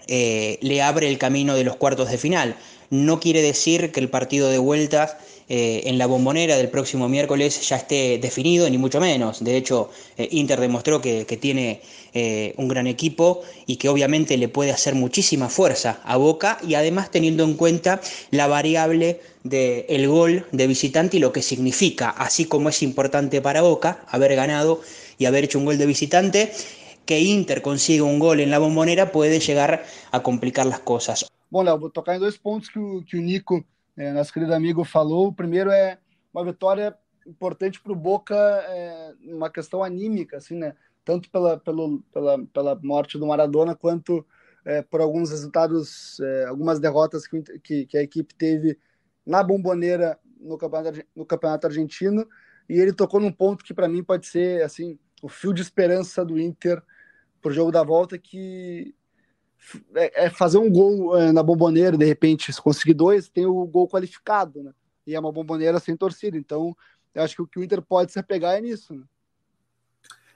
eh, 0.07 0.57
le 0.61 0.81
abre 0.81 1.07
el 1.07 1.17
camino 1.17 1.55
de 1.55 1.63
los 1.63 1.75
cuartos 1.75 2.09
de 2.09 2.17
final. 2.17 2.55
No 2.89 3.19
quiere 3.19 3.41
decir 3.41 3.91
que 3.91 3.99
el 3.99 4.09
partido 4.09 4.49
de 4.49 4.57
vuelta 4.57 5.17
eh, 5.47 5.83
en 5.85 5.97
la 5.97 6.07
bombonera 6.07 6.57
del 6.57 6.69
próximo 6.69 7.07
miércoles 7.07 7.67
ya 7.67 7.77
esté 7.77 8.17
definido, 8.19 8.69
ni 8.69 8.77
mucho 8.77 8.99
menos. 8.99 9.43
De 9.43 9.55
hecho, 9.55 9.89
eh, 10.17 10.27
Inter 10.31 10.59
demostró 10.59 11.01
que, 11.01 11.25
tiene 11.39 11.81
un 12.57 12.67
gran 12.67 12.87
equipo 12.87 13.41
y 13.65 13.77
que 13.77 13.87
obviamente 13.87 14.35
le 14.35 14.49
puede 14.49 14.71
hacer 14.71 14.95
muchísima 14.95 15.47
fuerza 15.47 16.01
a 16.03 16.17
Boca 16.17 16.57
y 16.67 16.73
además 16.73 17.09
teniendo 17.09 17.45
en 17.45 17.53
cuenta 17.53 18.01
la 18.31 18.47
variable 18.47 19.21
del 19.43 20.07
gol 20.09 20.45
de 20.51 20.67
visitante 20.67 21.15
y 21.15 21.19
lo 21.21 21.31
que 21.31 21.41
significa, 21.41 22.09
así 22.09 22.43
como 22.43 22.67
es 22.67 22.83
importante 22.83 23.41
para 23.41 23.61
Boca 23.61 24.03
haber 24.09 24.35
ganado 24.35 24.81
y 25.17 25.25
haber 25.25 25.45
hecho 25.45 25.59
un 25.59 25.65
gol 25.65 25.77
de 25.77 25.85
visitante, 25.85 26.51
que 27.05 27.17
Inter 27.17 27.61
consiga 27.61 28.03
um 28.03 28.19
gol 28.19 28.35
na 28.47 28.59
bombonera 28.59 29.05
pode 29.05 29.39
chegar 29.41 29.83
a 30.11 30.19
complicar 30.19 30.67
as 30.67 30.79
coisas. 30.79 31.25
Bom, 31.49 31.61
Léo, 31.63 31.79
vou 31.79 31.89
tocar 31.89 32.15
em 32.15 32.19
dois 32.19 32.37
pontos 32.37 32.69
que 32.69 32.79
o, 32.79 33.03
que 33.03 33.17
Nico, 33.17 33.63
é, 33.97 34.13
nosso 34.13 34.31
querido 34.31 34.53
amigo, 34.53 34.83
falou. 34.83 35.27
O 35.27 35.33
primeiro 35.33 35.69
é 35.69 35.97
uma 36.33 36.45
vitória 36.45 36.95
importante 37.27 37.81
para 37.81 37.91
o 37.91 37.95
Boca, 37.95 38.35
é, 38.35 39.13
uma 39.23 39.49
questão 39.49 39.83
anímica, 39.83 40.37
assim, 40.37 40.55
né? 40.55 40.73
Tanto 41.03 41.29
pela, 41.29 41.57
pelo, 41.57 42.01
pela, 42.13 42.45
pela 42.45 42.79
morte 42.81 43.17
do 43.17 43.27
Maradona, 43.27 43.75
quanto 43.75 44.25
é, 44.63 44.81
por 44.81 45.01
alguns 45.01 45.31
resultados, 45.31 46.19
algumas 46.47 46.79
derrotas 46.79 47.25
que, 47.25 47.41
que, 47.59 47.85
que, 47.85 47.97
a 47.97 48.03
equipe 48.03 48.33
teve 48.35 48.77
na 49.25 49.43
bomboneira 49.43 50.19
no 50.39 50.57
campeonato, 50.57 51.01
no 51.15 51.25
campeonato 51.25 51.67
argentino. 51.67 52.27
e 52.69 52.79
ele 52.79 52.93
tocou 52.93 53.19
num 53.19 53.31
ponto 53.31 53.63
que 53.63 53.73
para 53.73 53.87
mim 53.87 54.03
pode 54.03 54.27
ser 54.27 54.63
assim 54.63 54.97
o 55.21 55.29
fio 55.29 55.53
de 55.53 55.61
esperança 55.61 56.25
do 56.25 56.39
Inter 56.39 56.81
pro 57.41 57.51
jogo 57.51 57.71
da 57.71 57.83
volta 57.83 58.17
que 58.17 58.93
é, 59.95 60.25
é 60.25 60.29
fazer 60.29 60.57
um 60.57 60.69
gol 60.69 61.17
é, 61.17 61.31
na 61.31 61.43
bomboneira, 61.43 61.97
de 61.97 62.05
repente, 62.05 62.51
se 62.51 62.61
conseguir 62.61 62.93
dois, 62.93 63.29
tem 63.29 63.45
o 63.45 63.65
gol 63.65 63.87
qualificado, 63.87 64.63
né? 64.63 64.71
E 65.05 65.15
é 65.15 65.19
uma 65.19 65.31
bomboneira 65.31 65.79
sem 65.79 65.95
torcida. 65.95 66.37
Então, 66.37 66.75
eu 67.13 67.23
acho 67.23 67.35
que 67.35 67.41
o 67.41 67.47
que 67.47 67.59
o 67.59 67.63
Inter 67.63 67.81
pode 67.81 68.11
se 68.11 68.19
apegar 68.19 68.55
é 68.55 68.61
nisso, 68.61 68.93
né? 68.93 69.03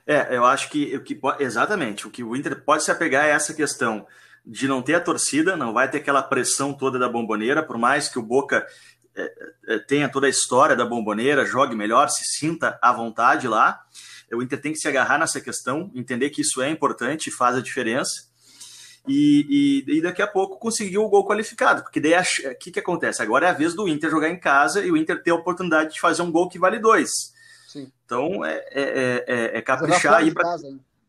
É, 0.06 0.36
eu 0.36 0.44
acho 0.44 0.70
que, 0.70 0.96
o 0.96 1.02
que 1.02 1.20
exatamente 1.40 2.06
o 2.06 2.10
que 2.10 2.22
o 2.22 2.36
Inter 2.36 2.62
pode 2.62 2.84
se 2.84 2.92
apegar 2.92 3.24
é 3.24 3.30
essa 3.30 3.52
questão 3.52 4.06
de 4.44 4.68
não 4.68 4.80
ter 4.80 4.94
a 4.94 5.00
torcida, 5.00 5.56
não 5.56 5.72
vai 5.72 5.90
ter 5.90 5.98
aquela 5.98 6.22
pressão 6.22 6.72
toda 6.72 6.96
da 6.96 7.08
bomboneira, 7.08 7.64
por 7.64 7.76
mais 7.76 8.08
que 8.08 8.16
o 8.16 8.22
Boca 8.22 8.64
é, 9.16 9.32
é, 9.66 9.78
tenha 9.80 10.08
toda 10.08 10.28
a 10.28 10.30
história 10.30 10.76
da 10.76 10.84
bomboneira, 10.84 11.44
jogue 11.44 11.74
melhor, 11.74 12.08
se 12.08 12.22
sinta 12.38 12.78
à 12.80 12.92
vontade 12.92 13.48
lá. 13.48 13.82
O 14.32 14.42
Inter 14.42 14.60
tem 14.60 14.72
que 14.72 14.78
se 14.78 14.88
agarrar 14.88 15.18
nessa 15.18 15.40
questão, 15.40 15.90
entender 15.94 16.30
que 16.30 16.40
isso 16.40 16.60
é 16.60 16.70
importante 16.70 17.28
e 17.28 17.32
faz 17.32 17.56
a 17.56 17.60
diferença. 17.60 18.26
E, 19.08 19.84
e, 19.88 19.98
e, 19.98 20.02
daqui 20.02 20.20
a 20.20 20.26
pouco 20.26 20.58
conseguiu 20.58 21.02
o 21.04 21.08
gol 21.08 21.24
qualificado, 21.24 21.82
porque 21.82 22.00
daí 22.00 22.14
o 22.14 22.58
que, 22.58 22.72
que 22.72 22.80
acontece? 22.80 23.22
Agora 23.22 23.46
é 23.46 23.50
a 23.50 23.52
vez 23.52 23.72
do 23.72 23.86
Inter 23.86 24.10
jogar 24.10 24.28
em 24.28 24.38
casa 24.38 24.84
e 24.84 24.90
o 24.90 24.96
Inter 24.96 25.22
ter 25.22 25.30
a 25.30 25.36
oportunidade 25.36 25.94
de 25.94 26.00
fazer 26.00 26.22
um 26.22 26.32
gol 26.32 26.48
que 26.48 26.58
vale 26.58 26.80
dois. 26.80 27.10
Sim. 27.68 27.92
Então 28.04 28.44
é, 28.44 28.64
é, 28.72 29.24
é, 29.26 29.58
é 29.58 29.62
caprichar 29.62 30.26
e 30.26 30.34
para 30.34 30.56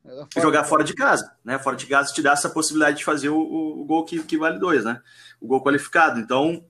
né? 0.06 0.26
jogar 0.38 0.64
fora 0.64 0.84
de 0.84 0.94
casa, 0.94 1.32
né? 1.44 1.58
Fora 1.58 1.76
de 1.76 1.88
casa 1.88 2.14
te 2.14 2.22
dá 2.22 2.34
essa 2.34 2.50
possibilidade 2.50 2.98
de 2.98 3.06
fazer 3.06 3.30
o, 3.30 3.40
o, 3.40 3.82
o 3.82 3.86
gol 3.86 4.06
que, 4.06 4.22
que 4.22 4.38
vale 4.38 4.60
dois, 4.60 4.86
né? 4.86 5.02
O 5.42 5.48
gol 5.48 5.64
qualificado. 5.64 6.20
Então 6.20 6.64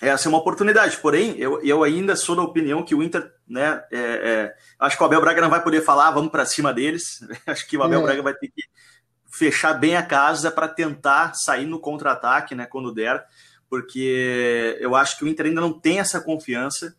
essa 0.00 0.28
é 0.28 0.30
uma 0.30 0.38
oportunidade. 0.38 0.96
Porém, 0.98 1.36
eu, 1.38 1.62
eu 1.62 1.82
ainda 1.82 2.14
sou 2.16 2.36
da 2.36 2.42
opinião 2.42 2.82
que 2.82 2.94
o 2.94 3.02
Inter, 3.02 3.32
né? 3.48 3.82
É, 3.90 3.98
é, 3.98 4.54
acho 4.78 4.96
que 4.96 5.02
o 5.02 5.06
Abel 5.06 5.20
Braga 5.20 5.40
não 5.40 5.50
vai 5.50 5.62
poder 5.62 5.82
falar, 5.82 6.10
vamos 6.10 6.30
para 6.30 6.44
cima 6.44 6.72
deles. 6.72 7.20
acho 7.46 7.66
que 7.66 7.76
o 7.76 7.82
Abel 7.82 8.00
é. 8.00 8.02
Braga 8.02 8.22
vai 8.22 8.34
ter 8.34 8.48
que 8.48 8.62
fechar 9.36 9.74
bem 9.74 9.96
a 9.96 10.02
casa 10.02 10.50
para 10.50 10.68
tentar 10.68 11.34
sair 11.34 11.66
no 11.66 11.78
contra-ataque, 11.78 12.54
né, 12.54 12.64
quando 12.64 12.92
der, 12.92 13.22
porque 13.68 14.78
eu 14.80 14.96
acho 14.96 15.18
que 15.18 15.24
o 15.24 15.28
Inter 15.28 15.46
ainda 15.46 15.60
não 15.60 15.78
tem 15.78 15.98
essa 15.98 16.20
confiança 16.20 16.96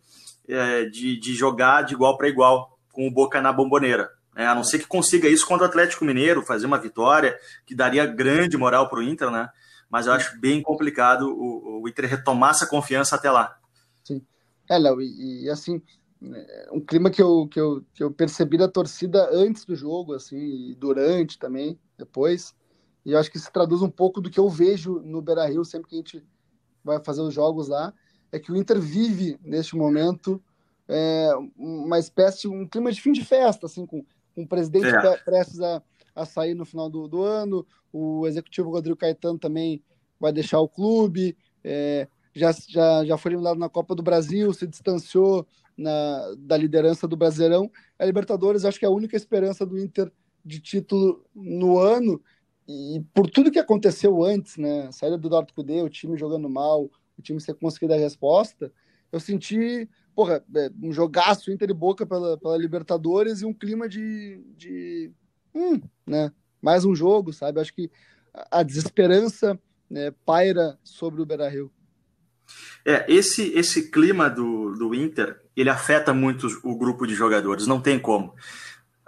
é, 0.48 0.86
de, 0.86 1.20
de 1.20 1.34
jogar 1.34 1.82
de 1.82 1.96
igual 1.96 2.16
para 2.16 2.28
igual 2.28 2.78
com 2.92 3.08
o 3.08 3.12
Boca 3.12 3.42
na 3.42 3.52
bomboneira. 3.52 4.12
Né, 4.36 4.46
a 4.46 4.54
não 4.54 4.64
ser 4.64 4.78
que 4.78 4.86
consiga 4.86 5.28
isso 5.28 5.48
contra 5.48 5.66
o 5.66 5.70
Atlético 5.70 6.06
Mineiro, 6.06 6.44
fazer 6.44 6.68
uma 6.68 6.78
vitória, 6.78 7.36
que 7.66 7.74
daria 7.74 8.06
grande 8.06 8.56
moral 8.56 8.88
para 8.88 9.00
o 9.00 9.04
Inter, 9.04 9.32
né? 9.32 9.50
Mas 9.90 10.06
eu 10.06 10.14
acho 10.14 10.40
bem 10.40 10.62
complicado 10.62 11.30
o, 11.30 11.82
o 11.82 11.88
Inter 11.88 12.10
retomar 12.10 12.52
essa 12.52 12.68
confiança 12.68 13.16
até 13.16 13.32
lá. 13.32 13.58
Sim. 14.04 14.22
É, 14.70 14.78
Léo, 14.78 15.02
e, 15.02 15.46
e 15.46 15.50
assim, 15.50 15.82
é, 16.22 16.70
um 16.72 16.80
clima 16.80 17.10
que 17.10 17.22
eu, 17.22 17.48
que, 17.48 17.60
eu, 17.60 17.86
que 17.94 18.04
eu 18.04 18.12
percebi 18.12 18.58
da 18.58 18.68
torcida 18.68 19.30
antes 19.32 19.64
do 19.64 19.76
jogo, 19.76 20.14
assim, 20.14 20.38
e 20.38 20.76
durante 20.76 21.38
também, 21.38 21.80
depois. 21.98 22.54
E 23.06 23.12
eu 23.12 23.20
acho 23.20 23.32
que 23.32 23.40
se 23.40 23.52
traduz 23.52 23.82
um 23.82 23.90
pouco 23.90 24.20
do 24.20 24.30
que 24.30 24.40
eu 24.40 24.50
vejo 24.50 25.00
no 25.00 25.22
Beira 25.22 25.46
Rio 25.46 25.64
sempre 25.64 25.90
que 25.90 25.96
a 25.96 26.00
gente 26.00 26.26
vai 26.84 27.02
fazer 27.04 27.22
os 27.22 27.34
jogos 27.34 27.68
lá. 27.68 27.94
É 28.32 28.40
que 28.40 28.52
o 28.52 28.56
Inter 28.56 28.80
vive, 28.82 29.40
neste 29.42 29.76
momento, 29.78 30.44
é, 30.88 31.32
uma 31.56 32.00
espécie, 32.00 32.48
um 32.48 32.68
clima 32.68 32.92
de 32.92 33.00
fim 33.00 33.14
de 33.14 33.24
festa, 33.24 33.66
assim, 33.66 33.86
com, 33.86 34.04
com 34.36 34.44
o 34.44 34.48
presidente 34.48 34.88
é. 34.88 35.18
prestes 35.18 35.62
a, 35.62 35.82
a 36.18 36.26
sair 36.26 36.54
no 36.54 36.66
final 36.66 36.90
do, 36.90 37.08
do 37.08 37.22
ano, 37.22 37.66
o 37.92 38.28
executivo 38.28 38.72
Rodrigo 38.72 38.98
Caetano 38.98 39.38
também 39.38 39.82
vai 40.20 40.34
deixar 40.34 40.60
o 40.60 40.68
clube, 40.68 41.38
é, 41.64 42.08
já, 42.34 42.52
já, 42.52 43.06
já 43.06 43.18
foi 43.18 43.32
eliminado 43.32 43.58
na 43.58 43.70
Copa 43.70 43.96
do 43.96 44.04
Brasil, 44.04 44.54
se 44.54 44.68
distanciou 44.68 45.48
na, 45.78 46.36
da 46.38 46.58
liderança 46.58 47.08
do 47.08 47.16
Brasileirão. 47.16 47.72
A 48.00 48.06
Libertadores 48.06 48.66
acho 48.66 48.80
que 48.80 48.86
é 48.86 48.88
a 48.88 48.92
única 48.92 49.16
esperança 49.16 49.66
do 49.66 49.78
Inter 49.78 50.12
de 50.44 50.60
título 50.60 51.24
no 51.36 51.78
ano, 51.78 52.22
e 52.68 53.02
por 53.14 53.30
tudo 53.30 53.52
que 53.52 53.60
aconteceu 53.60 54.24
antes, 54.24 54.58
né? 54.58 54.88
A 54.88 54.92
saída 54.92 55.18
do 55.18 55.28
Eduardo 55.28 55.54
Cudê, 55.54 55.82
o 55.82 55.90
time 55.90 56.18
jogando 56.18 56.50
mal, 56.50 56.90
o 57.18 57.22
time 57.22 57.40
sem 57.40 57.56
conseguir 57.56 57.88
dar 57.88 57.96
resposta, 57.96 58.72
eu 59.12 59.20
senti, 59.20 59.90
porra, 60.14 60.44
é, 60.56 60.70
um 60.82 60.92
jogaço 60.92 61.52
Inter 61.52 61.70
e 61.70 61.74
Boca 61.74 62.06
pela, 62.06 62.38
pela 62.38 62.58
Libertadores 62.58 63.42
e 63.42 63.46
um 63.46 63.54
clima 63.54 63.88
de, 63.88 64.44
de 64.56 65.12
hum, 65.58 65.82
né? 66.06 66.32
Mais 66.62 66.86
um 66.86 66.96
jogo, 66.96 67.34
sabe? 67.34 67.60
Acho 67.60 67.74
que 67.74 67.90
a 68.52 68.64
desesperança 68.64 69.60
né, 69.90 70.12
paira 70.26 70.78
sobre 70.84 71.22
o 71.22 71.26
Beira-Rio. 71.26 71.72
É, 72.86 73.06
esse, 73.12 73.52
esse 73.54 73.92
clima 73.92 74.30
do, 74.30 74.74
do 74.74 74.96
Inter, 74.96 75.42
ele 75.56 75.70
afeta 75.70 76.14
muito 76.14 76.48
o 76.64 76.78
grupo 76.78 77.06
de 77.06 77.14
jogadores, 77.14 77.68
não 77.68 77.82
tem 77.82 78.00
como 78.00 78.34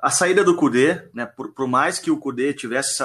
a 0.01 0.09
saída 0.09 0.43
do 0.43 0.55
Cudê, 0.55 1.03
né, 1.13 1.25
por, 1.25 1.51
por, 1.53 1.67
mais 1.67 1.99
que 1.99 2.11
o 2.11 2.17
Cudê 2.17 2.53
tivesse 2.53 3.03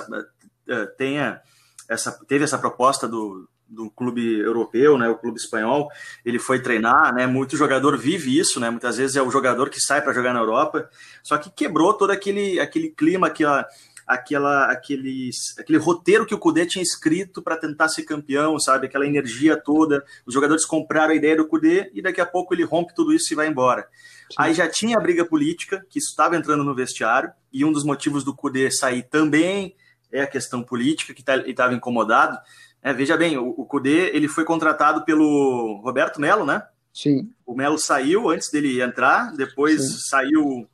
eh, 0.68 0.86
tenha 0.96 1.40
essa, 1.88 2.12
teve 2.26 2.44
essa 2.44 2.58
proposta 2.58 3.08
do, 3.08 3.48
do 3.74 3.90
clube 3.90 4.38
europeu, 4.38 4.96
né, 4.96 5.08
o 5.08 5.18
clube 5.18 5.38
espanhol, 5.38 5.88
ele 6.24 6.38
foi 6.38 6.60
treinar, 6.60 7.14
né, 7.14 7.26
muito 7.26 7.56
jogador 7.56 7.98
vive 7.98 8.38
isso, 8.38 8.60
né, 8.60 8.70
muitas 8.70 8.96
vezes 8.96 9.16
é 9.16 9.22
o 9.22 9.30
jogador 9.30 9.68
que 9.68 9.80
sai 9.80 10.00
para 10.00 10.12
jogar 10.12 10.32
na 10.32 10.40
Europa, 10.40 10.88
só 11.22 11.36
que 11.36 11.50
quebrou 11.50 11.92
todo 11.94 12.10
aquele, 12.10 12.60
aquele 12.60 12.90
clima, 12.90 13.26
aquela, 13.26 13.66
aquela, 14.06 14.70
aquele, 14.70 15.30
aquele 15.58 15.78
roteiro 15.78 16.26
que 16.26 16.34
o 16.34 16.38
Cudê 16.38 16.66
tinha 16.66 16.82
escrito 16.82 17.42
para 17.42 17.56
tentar 17.56 17.88
ser 17.88 18.04
campeão, 18.04 18.58
sabe, 18.58 18.86
aquela 18.86 19.06
energia 19.06 19.56
toda, 19.56 20.04
os 20.26 20.32
jogadores 20.32 20.64
compraram 20.64 21.12
a 21.12 21.16
ideia 21.16 21.36
do 21.36 21.46
Cudê 21.46 21.90
e 21.94 22.02
daqui 22.02 22.20
a 22.20 22.26
pouco 22.26 22.54
ele 22.54 22.64
rompe 22.64 22.94
tudo 22.94 23.12
isso 23.12 23.32
e 23.32 23.36
vai 23.36 23.48
embora. 23.48 23.88
Sim. 24.30 24.36
Aí 24.38 24.54
já 24.54 24.68
tinha 24.68 24.96
a 24.96 25.00
briga 25.00 25.24
política, 25.24 25.84
que 25.88 25.98
estava 25.98 26.36
entrando 26.36 26.64
no 26.64 26.74
vestiário, 26.74 27.30
e 27.52 27.64
um 27.64 27.72
dos 27.72 27.84
motivos 27.84 28.24
do 28.24 28.34
Cudê 28.34 28.70
sair 28.70 29.02
também 29.02 29.74
é 30.10 30.22
a 30.22 30.26
questão 30.26 30.62
política, 30.62 31.12
que 31.12 31.22
tá, 31.22 31.36
estava 31.38 31.74
incomodado. 31.74 32.38
É, 32.84 32.92
veja 32.92 33.16
bem, 33.16 33.38
o, 33.38 33.48
o 33.48 33.64
Cudê 33.64 34.14
ele 34.14 34.28
foi 34.28 34.44
contratado 34.44 35.06
pelo 35.06 35.80
Roberto 35.82 36.20
Melo, 36.20 36.44
né? 36.44 36.62
Sim. 36.92 37.30
O 37.46 37.54
Melo 37.54 37.78
saiu 37.78 38.28
antes 38.28 38.50
dele 38.50 38.82
entrar, 38.82 39.32
depois 39.34 39.80
Sim. 39.80 39.98
saiu 40.10 40.68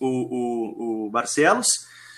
o, 0.00 0.06
o, 0.06 1.06
o 1.06 1.10
Barcelos. 1.10 1.66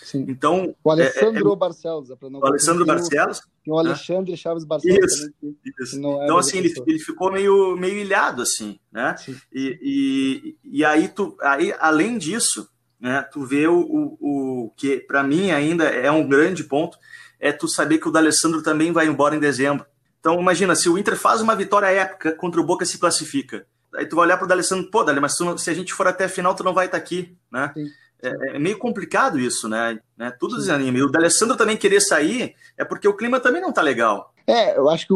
Sim. 0.02 0.26
Então, 0.28 0.74
o 0.84 0.90
Alessandro 0.90 1.50
é, 1.50 1.52
é, 1.52 1.56
Barcelos, 1.56 2.08
não 2.20 2.40
o 2.40 2.46
Alessandro 2.46 2.86
Barcelos. 2.86 3.40
E 3.66 3.70
o 3.70 3.78
Alexandre 3.78 4.30
né? 4.30 4.36
Chaves 4.36 4.64
Barcelos. 4.64 5.12
Isso, 5.12 5.32
também, 5.40 5.56
isso. 5.80 5.96
então, 5.96 6.38
assim, 6.38 6.58
ele, 6.58 6.74
ele, 6.86 6.98
ficou 6.98 7.32
meio, 7.32 7.76
meio 7.76 7.96
ilhado, 7.96 8.42
assim, 8.42 8.78
né? 8.92 9.14
E, 9.52 9.78
e, 9.82 10.78
e, 10.78 10.84
aí, 10.84 11.08
tu, 11.08 11.34
aí, 11.40 11.74
além 11.78 12.18
disso, 12.18 12.68
né, 13.00 13.22
tu 13.32 13.44
vê 13.44 13.66
o, 13.66 13.80
o, 13.80 14.66
o 14.66 14.70
que, 14.76 14.98
para 14.98 15.22
mim, 15.22 15.50
ainda 15.50 15.84
é 15.84 16.10
um 16.10 16.26
grande 16.26 16.64
ponto, 16.64 16.98
é 17.40 17.52
tu 17.52 17.68
saber 17.68 17.98
que 17.98 18.08
o 18.08 18.10
D'Alessandro 18.10 18.62
também 18.62 18.92
vai 18.92 19.06
embora 19.06 19.36
em 19.36 19.40
dezembro. 19.40 19.86
Então, 20.20 20.40
imagina, 20.40 20.74
se 20.74 20.88
o 20.88 20.98
Inter 20.98 21.16
faz 21.16 21.40
uma 21.40 21.54
vitória 21.54 21.86
épica 21.86 22.32
contra 22.32 22.60
o 22.60 22.64
Boca 22.64 22.84
se 22.84 22.98
classifica. 22.98 23.66
Aí 23.94 24.06
tu 24.06 24.16
vai 24.16 24.26
olhar 24.26 24.36
para 24.36 24.44
o 24.44 24.48
D'Alessandro, 24.48 24.90
pô, 24.90 25.02
Dali, 25.02 25.20
mas 25.20 25.34
tu, 25.34 25.56
se 25.56 25.70
a 25.70 25.74
gente 25.74 25.94
for 25.94 26.06
até 26.06 26.24
a 26.24 26.28
final, 26.28 26.54
tu 26.54 26.64
não 26.64 26.74
vai 26.74 26.86
estar 26.86 26.98
tá 26.98 27.02
aqui, 27.02 27.36
né? 27.50 27.72
Sim. 27.74 27.86
É, 28.20 28.56
é, 28.56 28.58
meio 28.58 28.76
complicado 28.78 29.38
isso, 29.38 29.68
né? 29.68 30.00
né? 30.16 30.30
Tudo 30.32 30.54
Sim. 30.54 30.60
desanima. 30.60 30.98
E 30.98 31.02
o 31.02 31.10
D'Alessandro 31.10 31.56
também 31.56 31.76
querer 31.76 32.00
sair 32.00 32.54
é 32.76 32.84
porque 32.84 33.06
o 33.06 33.16
clima 33.16 33.38
também 33.38 33.62
não 33.62 33.72
tá 33.72 33.80
legal. 33.80 34.34
É, 34.46 34.76
eu 34.76 34.88
acho 34.88 35.06
que, 35.06 35.14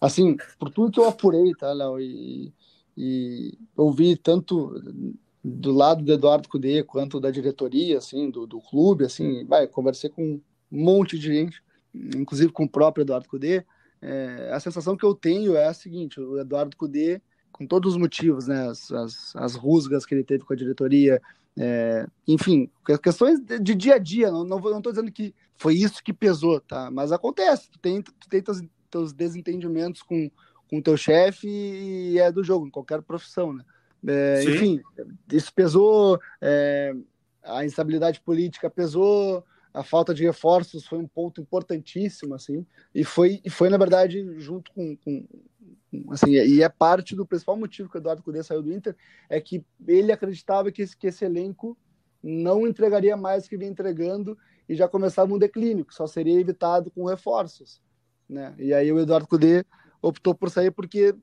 assim, 0.00 0.36
por 0.58 0.70
tudo 0.70 0.92
que 0.92 1.00
eu 1.00 1.08
apurei, 1.08 1.52
tá, 1.58 1.72
Léo, 1.72 2.00
e, 2.00 2.52
e 2.96 3.58
ouvi 3.76 4.16
tanto 4.16 4.80
do 5.44 5.72
lado 5.72 6.04
do 6.04 6.12
Eduardo 6.12 6.48
Cudê 6.48 6.84
quanto 6.84 7.18
da 7.18 7.30
diretoria, 7.30 7.98
assim, 7.98 8.30
do, 8.30 8.46
do 8.46 8.60
clube, 8.60 9.04
assim, 9.04 9.44
vai, 9.44 9.66
conversei 9.66 10.08
com 10.08 10.40
um 10.72 10.82
monte 10.82 11.18
de 11.18 11.26
gente, 11.26 11.62
inclusive 11.94 12.50
com 12.50 12.64
o 12.64 12.68
próprio 12.68 13.02
Eduardo 13.02 13.28
Cudê, 13.28 13.64
é, 14.00 14.50
a 14.52 14.58
sensação 14.58 14.96
que 14.96 15.04
eu 15.04 15.14
tenho 15.14 15.54
é 15.54 15.66
a 15.66 15.74
seguinte, 15.74 16.18
o 16.18 16.40
Eduardo 16.40 16.76
Cudê, 16.76 17.20
com 17.52 17.66
todos 17.66 17.92
os 17.92 17.98
motivos, 17.98 18.48
né, 18.48 18.68
as, 18.68 18.90
as, 18.90 19.36
as 19.36 19.54
rusgas 19.54 20.06
que 20.06 20.14
ele 20.14 20.24
teve 20.24 20.44
com 20.44 20.52
a 20.52 20.56
diretoria, 20.56 21.20
é, 21.56 22.06
enfim, 22.26 22.70
questões 23.02 23.38
de 23.40 23.74
dia 23.74 23.96
a 23.96 23.98
dia, 23.98 24.30
não, 24.30 24.42
não, 24.42 24.58
não 24.58 24.82
tô 24.82 24.90
dizendo 24.90 25.12
que 25.12 25.34
foi 25.54 25.74
isso 25.74 26.02
que 26.02 26.12
pesou, 26.12 26.60
tá? 26.60 26.90
Mas 26.90 27.12
acontece, 27.12 27.70
tu 27.70 27.78
tem, 27.78 28.00
tu 28.02 28.28
tem 28.28 28.42
teus, 28.42 28.62
teus 28.90 29.12
desentendimentos 29.12 30.02
com 30.02 30.30
o 30.72 30.82
teu 30.82 30.96
chefe 30.96 31.46
e 31.46 32.18
é 32.18 32.32
do 32.32 32.42
jogo, 32.42 32.66
em 32.66 32.70
qualquer 32.70 33.02
profissão, 33.02 33.52
né? 33.52 33.62
É, 34.04 34.42
enfim, 34.42 34.80
isso 35.30 35.52
pesou, 35.54 36.18
é, 36.40 36.92
a 37.44 37.64
instabilidade 37.64 38.20
política 38.20 38.68
pesou, 38.68 39.44
a 39.74 39.82
falta 39.82 40.12
de 40.12 40.22
reforços 40.22 40.86
foi 40.86 40.98
um 40.98 41.06
ponto 41.06 41.40
importantíssimo, 41.40 42.34
assim, 42.34 42.66
e 42.94 43.04
foi, 43.04 43.40
e 43.44 43.50
foi 43.50 43.68
na 43.70 43.78
verdade, 43.78 44.38
junto 44.38 44.70
com, 44.72 44.96
com 44.96 45.26
assim, 46.10 46.30
e 46.30 46.62
é 46.62 46.68
parte 46.68 47.14
do 47.16 47.26
principal 47.26 47.56
motivo 47.56 47.88
que 47.88 47.96
o 47.96 48.00
Eduardo 48.00 48.22
Cudê 48.22 48.42
saiu 48.42 48.62
do 48.62 48.72
Inter, 48.72 48.96
é 49.28 49.40
que 49.40 49.64
ele 49.86 50.12
acreditava 50.12 50.70
que 50.70 50.82
esse, 50.82 50.96
que 50.96 51.06
esse 51.06 51.24
elenco 51.24 51.76
não 52.22 52.66
entregaria 52.66 53.16
mais 53.16 53.44
do 53.44 53.48
que 53.48 53.56
vinha 53.56 53.70
entregando 53.70 54.36
e 54.68 54.74
já 54.74 54.86
começava 54.86 55.32
um 55.32 55.38
declínio, 55.38 55.84
que 55.84 55.94
só 55.94 56.06
seria 56.06 56.38
evitado 56.38 56.90
com 56.90 57.04
reforços, 57.04 57.82
né? 58.28 58.54
E 58.58 58.72
aí 58.72 58.92
o 58.92 59.00
Eduardo 59.00 59.26
Cudê 59.26 59.64
optou 60.00 60.34
por 60.34 60.50
sair 60.50 60.70
porque 60.70 61.14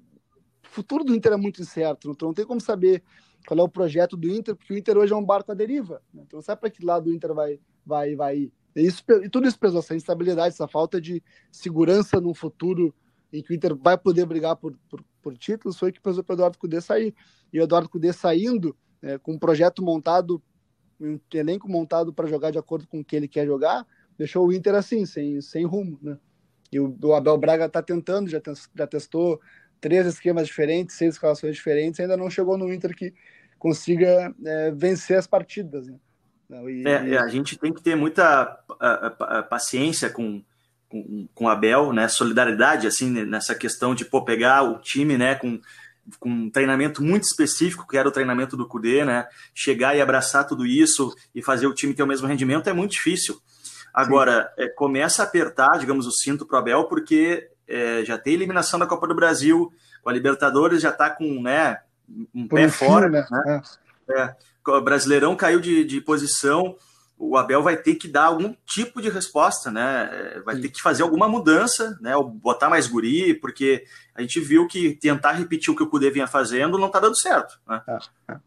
futuro 0.70 1.04
do 1.04 1.16
Inter 1.16 1.34
é 1.34 1.38
muito 1.38 1.62
incerto, 1.62 2.12
então 2.12 2.30
não 2.30 2.34
tem 2.34 2.46
como 2.46 2.62
saber 2.62 3.04
qual 3.48 3.60
é 3.60 3.64
o 3.64 3.70
projeto 3.70 4.16
do 4.16 4.30
Inter, 4.30 4.56
porque 4.56 4.74
o 4.74 4.78
Inter 4.78 4.98
hoje 4.98 5.14
é 5.14 5.16
um 5.16 5.24
barco 5.24 5.52
à 5.52 5.56
deriva. 5.56 6.02
Né? 6.14 6.24
Então, 6.26 6.42
sabe 6.42 6.62
para 6.62 6.70
que 6.70 6.86
lado 6.86 7.10
o 7.10 7.14
Inter 7.14 7.34
vai, 7.34 7.60
vai, 7.86 8.16
vai 8.16 8.38
ir. 8.38 8.54
E, 8.76 8.86
isso, 8.86 9.04
e 9.24 9.30
tudo 9.30 9.48
isso 9.48 9.60
pesou, 9.60 9.80
essa 9.80 9.96
instabilidade, 9.96 10.54
essa 10.54 10.68
falta 10.68 11.02
de 11.02 11.24
segurança 11.52 12.20
no 12.20 12.34
futuro 12.34 12.94
em 13.32 13.42
que 13.42 13.52
o 13.52 13.56
Inter 13.56 13.76
vai 13.76 13.98
poder 13.98 14.26
brigar 14.26 14.56
por, 14.56 14.76
por, 14.90 15.04
por 15.22 15.38
títulos, 15.38 15.78
foi 15.78 15.92
que 15.92 16.02
pesou 16.02 16.24
para 16.24 16.34
o 16.34 16.36
Eduardo 16.36 16.58
Cudê 16.58 16.82
sair. 16.82 17.14
E 17.52 17.60
o 17.60 17.64
Eduardo 17.64 17.90
Cudê 17.90 18.12
saindo, 18.12 18.76
é, 19.02 19.18
com 19.18 19.34
um 19.34 19.40
projeto 19.40 19.84
montado, 19.84 20.42
um 21.00 21.20
elenco 21.34 21.70
montado 21.70 22.14
para 22.14 22.28
jogar 22.28 22.52
de 22.52 22.58
acordo 22.58 22.88
com 22.88 23.00
o 23.00 23.06
que 23.06 23.16
ele 23.16 23.28
quer 23.28 23.46
jogar, 23.46 23.86
deixou 24.18 24.48
o 24.48 24.54
Inter 24.54 24.76
assim, 24.76 25.06
sem, 25.06 25.42
sem 25.42 25.66
rumo. 25.66 25.98
Né? 26.02 26.18
E 26.72 26.80
o, 26.80 26.96
o 27.04 27.14
Abel 27.14 27.38
Braga 27.38 27.66
está 27.66 27.82
tentando, 27.82 28.30
já, 28.30 28.42
já 28.76 28.88
testou 28.88 29.40
três 29.80 30.06
esquemas 30.06 30.48
diferentes, 30.48 30.96
seis 30.96 31.16
escalações 31.16 31.56
diferentes, 31.56 32.00
ainda 32.00 32.18
não 32.18 32.30
chegou 32.30 32.58
no 32.58 32.72
Inter 32.74 32.96
que 32.96 33.14
consiga 33.58 34.34
é, 34.46 34.72
vencer 34.72 35.18
as 35.18 35.28
partidas. 35.28 35.88
Né? 35.88 35.98
E, 36.68 36.88
é, 36.88 37.18
a 37.18 37.28
gente 37.28 37.58
tem 37.58 37.74
que 37.74 37.82
ter 37.82 37.96
muita 37.96 38.46
paciência 39.50 40.10
com, 40.10 40.42
com, 40.88 41.28
com 41.34 41.46
o 41.46 41.50
Abel, 41.50 41.94
né? 41.94 42.08
solidariedade 42.08 42.88
assim 42.88 43.10
nessa 43.26 43.54
questão 43.54 43.94
de 43.94 44.06
pô, 44.06 44.24
pegar 44.24 44.64
o 44.64 44.80
time 44.80 45.18
né, 45.18 45.36
com, 45.36 45.60
com 46.20 46.30
um 46.30 46.50
treinamento 46.50 47.04
muito 47.04 47.24
específico, 47.24 47.88
que 47.88 47.98
era 47.98 48.08
o 48.08 48.12
treinamento 48.12 48.58
do 48.58 48.68
Cudê, 48.68 49.06
né? 49.06 49.28
chegar 49.54 49.96
e 49.96 50.02
abraçar 50.02 50.48
tudo 50.48 50.66
isso 50.66 51.14
e 51.36 51.42
fazer 51.44 51.68
o 51.68 51.74
time 51.74 51.94
ter 51.94 52.04
o 52.04 52.08
mesmo 52.08 52.28
rendimento 52.28 52.70
é 52.70 52.74
muito 52.74 52.92
difícil. 52.92 53.40
Agora, 53.94 54.52
é, 54.58 54.68
começa 54.68 55.22
a 55.22 55.26
apertar, 55.26 55.78
digamos, 55.80 56.08
o 56.08 56.12
cinto 56.12 56.46
para 56.46 56.58
o 56.58 56.60
Abel, 56.60 56.86
porque 56.86 57.50
é, 57.70 58.04
já 58.04 58.18
tem 58.18 58.34
eliminação 58.34 58.80
da 58.80 58.88
Copa 58.88 59.08
do 59.08 59.16
Brasil, 59.16 59.72
com 60.02 60.10
a 60.10 60.14
Libertadores 60.14 60.82
já 60.82 60.90
está 60.90 61.10
com 61.10 61.42
né, 61.42 61.80
um 62.34 62.48
Por 62.48 62.60
pé 62.60 62.68
fora. 62.68 63.08
Né? 63.08 63.26
né? 63.30 63.62
É. 64.10 64.22
É. 64.22 64.36
O 64.68 64.82
Brasileirão 64.82 65.36
caiu 65.36 65.60
de, 65.60 65.84
de 65.84 66.02
posição, 66.02 66.76
o 67.18 67.36
Abel 67.36 67.62
vai 67.62 67.76
ter 67.76 67.96
que 67.96 68.08
dar 68.08 68.26
algum 68.26 68.56
tipo 68.66 69.02
de 69.02 69.10
resposta, 69.10 69.70
né? 69.70 70.10
É, 70.12 70.40
vai 70.40 70.56
Sim. 70.56 70.62
ter 70.62 70.70
que 70.70 70.82
fazer 70.82 71.04
alguma 71.04 71.28
mudança, 71.28 71.98
né? 72.02 72.16
Ou 72.16 72.24
botar 72.24 72.70
mais 72.70 72.88
guri, 72.88 73.34
porque 73.34 73.84
a 74.16 74.22
gente 74.22 74.40
viu 74.40 74.68
que 74.68 74.96
tentar 74.96 75.34
repetir 75.34 75.74
o 75.74 75.76
que 75.76 75.84
o 75.84 75.90
Cudê 75.90 76.10
vinha 76.10 76.28
fazendo 76.28 76.78
não 76.78 76.88
está 76.88 77.00
dando 77.00 77.20
certo. 77.20 77.60
Né? 77.68 77.82
É, 77.88 77.98
é. 78.34 78.40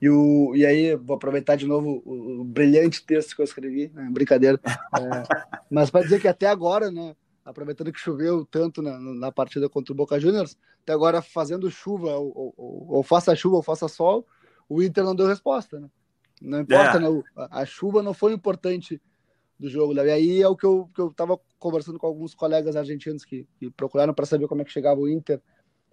E, 0.00 0.08
o, 0.08 0.52
e 0.54 0.64
aí, 0.64 0.96
vou 0.96 1.16
aproveitar 1.16 1.56
de 1.56 1.66
novo 1.66 2.02
o, 2.04 2.40
o 2.40 2.44
brilhante 2.44 3.04
texto 3.04 3.34
que 3.34 3.42
eu 3.42 3.44
escrevi, 3.44 3.90
né? 3.94 4.08
brincadeira. 4.10 4.60
É, 4.64 5.44
mas 5.70 5.90
para 5.90 6.02
dizer 6.02 6.20
que 6.20 6.28
até 6.28 6.46
agora, 6.46 6.90
né? 6.90 7.14
Aproveitando 7.44 7.92
que 7.92 7.98
choveu 7.98 8.44
tanto 8.44 8.80
na, 8.80 8.98
na 8.98 9.30
partida 9.30 9.68
contra 9.68 9.92
o 9.92 9.96
Boca 9.96 10.18
Juniors, 10.18 10.56
até 10.82 10.92
agora 10.92 11.20
fazendo 11.20 11.70
chuva, 11.70 12.16
ou, 12.16 12.54
ou, 12.56 12.86
ou, 12.96 13.02
faça 13.02 13.36
chuva 13.36 13.56
ou 13.56 13.62
faça 13.62 13.86
sol, 13.86 14.26
o 14.68 14.82
Inter 14.82 15.04
não 15.04 15.14
deu 15.14 15.26
resposta, 15.26 15.78
né? 15.78 15.90
Não 16.40 16.60
importa, 16.60 16.96
é. 16.96 17.00
né? 17.00 17.22
A, 17.50 17.64
chuva 17.64 18.02
não 18.02 18.14
foi 18.14 18.32
importante 18.32 19.00
do 19.58 19.68
jogo, 19.68 19.92
Léo. 19.92 20.06
E 20.06 20.10
aí 20.10 20.42
é 20.42 20.48
o 20.48 20.56
que 20.56 20.66
eu, 20.66 20.90
que 20.94 21.00
eu 21.00 21.12
tava 21.12 21.38
conversando 21.58 21.98
com 21.98 22.06
alguns 22.06 22.34
colegas 22.34 22.76
argentinos 22.76 23.24
que, 23.24 23.46
que 23.58 23.70
procuraram 23.70 24.12
para 24.12 24.26
saber 24.26 24.48
como 24.48 24.62
é 24.62 24.64
que 24.64 24.72
chegava 24.72 25.00
o 25.00 25.08
Inter 25.08 25.40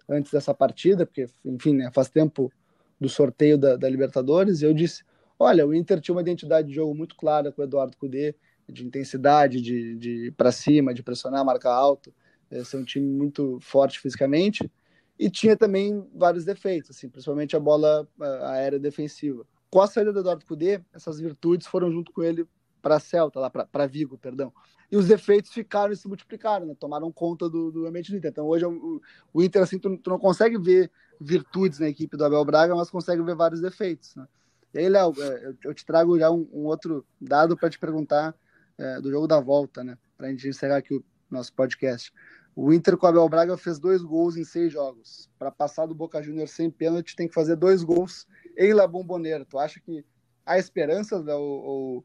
antes 0.08 0.32
dessa 0.32 0.52
partida, 0.52 1.06
porque, 1.06 1.26
enfim, 1.44 1.74
né, 1.74 1.90
faz 1.94 2.08
tempo 2.08 2.52
do 3.00 3.08
sorteio 3.08 3.56
da, 3.58 3.76
da 3.76 3.88
Libertadores, 3.88 4.62
e 4.62 4.64
eu 4.64 4.74
disse, 4.74 5.04
olha, 5.38 5.66
o 5.66 5.74
Inter 5.74 6.00
tinha 6.00 6.14
uma 6.14 6.20
identidade 6.20 6.68
de 6.68 6.74
jogo 6.74 6.94
muito 6.94 7.16
clara 7.16 7.52
com 7.52 7.62
o 7.62 7.64
Eduardo 7.64 7.96
Cudê, 7.96 8.34
de 8.68 8.86
intensidade, 8.86 9.60
de, 9.60 9.96
de 9.96 10.30
para 10.36 10.52
cima, 10.52 10.94
de 10.94 11.02
pressionar, 11.02 11.44
marcar 11.44 11.74
alto, 11.74 12.12
é, 12.50 12.62
ser 12.64 12.76
um 12.76 12.84
time 12.84 13.06
muito 13.06 13.58
forte 13.60 13.98
fisicamente, 13.98 14.70
e 15.18 15.30
tinha 15.30 15.56
também 15.56 16.06
vários 16.14 16.44
defeitos, 16.44 16.90
assim, 16.90 17.08
principalmente 17.08 17.54
a 17.54 17.60
bola 17.60 18.08
aérea 18.44 18.78
defensiva. 18.78 19.46
Com 19.70 19.80
a 19.80 19.86
saída 19.86 20.12
do 20.12 20.20
Eduardo 20.20 20.44
Cudê, 20.44 20.80
essas 20.92 21.18
virtudes 21.18 21.66
foram 21.66 21.90
junto 21.90 22.12
com 22.12 22.22
ele 22.22 22.46
para 22.82 22.98
Celta, 22.98 23.38
lá 23.38 23.48
para 23.48 23.86
Vigo, 23.86 24.18
perdão. 24.18 24.52
E 24.90 24.96
os 24.96 25.08
defeitos 25.08 25.52
ficaram 25.52 25.92
e 25.92 25.96
se 25.96 26.06
multiplicaram, 26.06 26.66
né? 26.66 26.74
tomaram 26.78 27.10
conta 27.10 27.48
do, 27.48 27.70
do 27.70 27.86
ambiente 27.86 28.10
do 28.10 28.18
Inter. 28.18 28.30
Então 28.30 28.46
hoje 28.46 28.66
o, 28.66 29.00
o 29.32 29.42
Inter, 29.42 29.62
assim, 29.62 29.78
tu, 29.78 29.96
tu, 29.96 30.10
não 30.10 30.18
consegue 30.18 30.58
ver 30.58 30.90
virtudes 31.18 31.78
na 31.78 31.88
equipe 31.88 32.16
do 32.16 32.24
Abel 32.24 32.44
Braga, 32.44 32.74
mas 32.74 32.90
consegue 32.90 33.22
ver 33.22 33.34
vários 33.34 33.62
defeitos. 33.62 34.14
Né? 34.14 34.26
E 34.74 34.78
aí, 34.80 34.88
Léo, 34.88 35.14
é, 35.18 35.54
eu 35.64 35.72
te 35.72 35.86
trago 35.86 36.18
já 36.18 36.30
um, 36.30 36.46
um 36.52 36.64
outro 36.66 37.06
dado 37.18 37.56
para 37.56 37.70
te 37.70 37.78
perguntar 37.78 38.34
é, 38.82 39.00
do 39.00 39.10
jogo 39.10 39.28
da 39.28 39.38
volta, 39.38 39.84
né? 39.84 39.96
Para 40.16 40.26
a 40.26 40.30
gente 40.30 40.48
encerrar 40.48 40.78
aqui 40.78 40.94
o 40.94 41.04
nosso 41.30 41.52
podcast. 41.54 42.12
O 42.54 42.72
Inter 42.72 42.96
com 42.96 43.06
o 43.06 43.08
Abel 43.08 43.28
Braga 43.28 43.56
fez 43.56 43.78
dois 43.78 44.02
gols 44.02 44.36
em 44.36 44.44
seis 44.44 44.72
jogos. 44.72 45.30
Para 45.38 45.50
passar 45.50 45.86
do 45.86 45.94
Boca 45.94 46.22
Juniors 46.22 46.50
sem 46.50 46.70
pênalti, 46.70 47.16
tem 47.16 47.28
que 47.28 47.34
fazer 47.34 47.56
dois 47.56 47.82
gols 47.82 48.26
em 48.58 48.72
La 48.74 48.86
Bombonera. 48.86 49.44
Tu 49.44 49.58
acha 49.58 49.80
que 49.80 50.04
há 50.44 50.58
esperanças 50.58 51.26
ou, 51.28 51.64
ou 51.64 52.04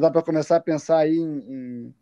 dá 0.00 0.10
para 0.10 0.22
começar 0.22 0.56
a 0.56 0.60
pensar 0.60 0.98
aí 0.98 1.16
em, 1.16 1.38
em 1.38 1.94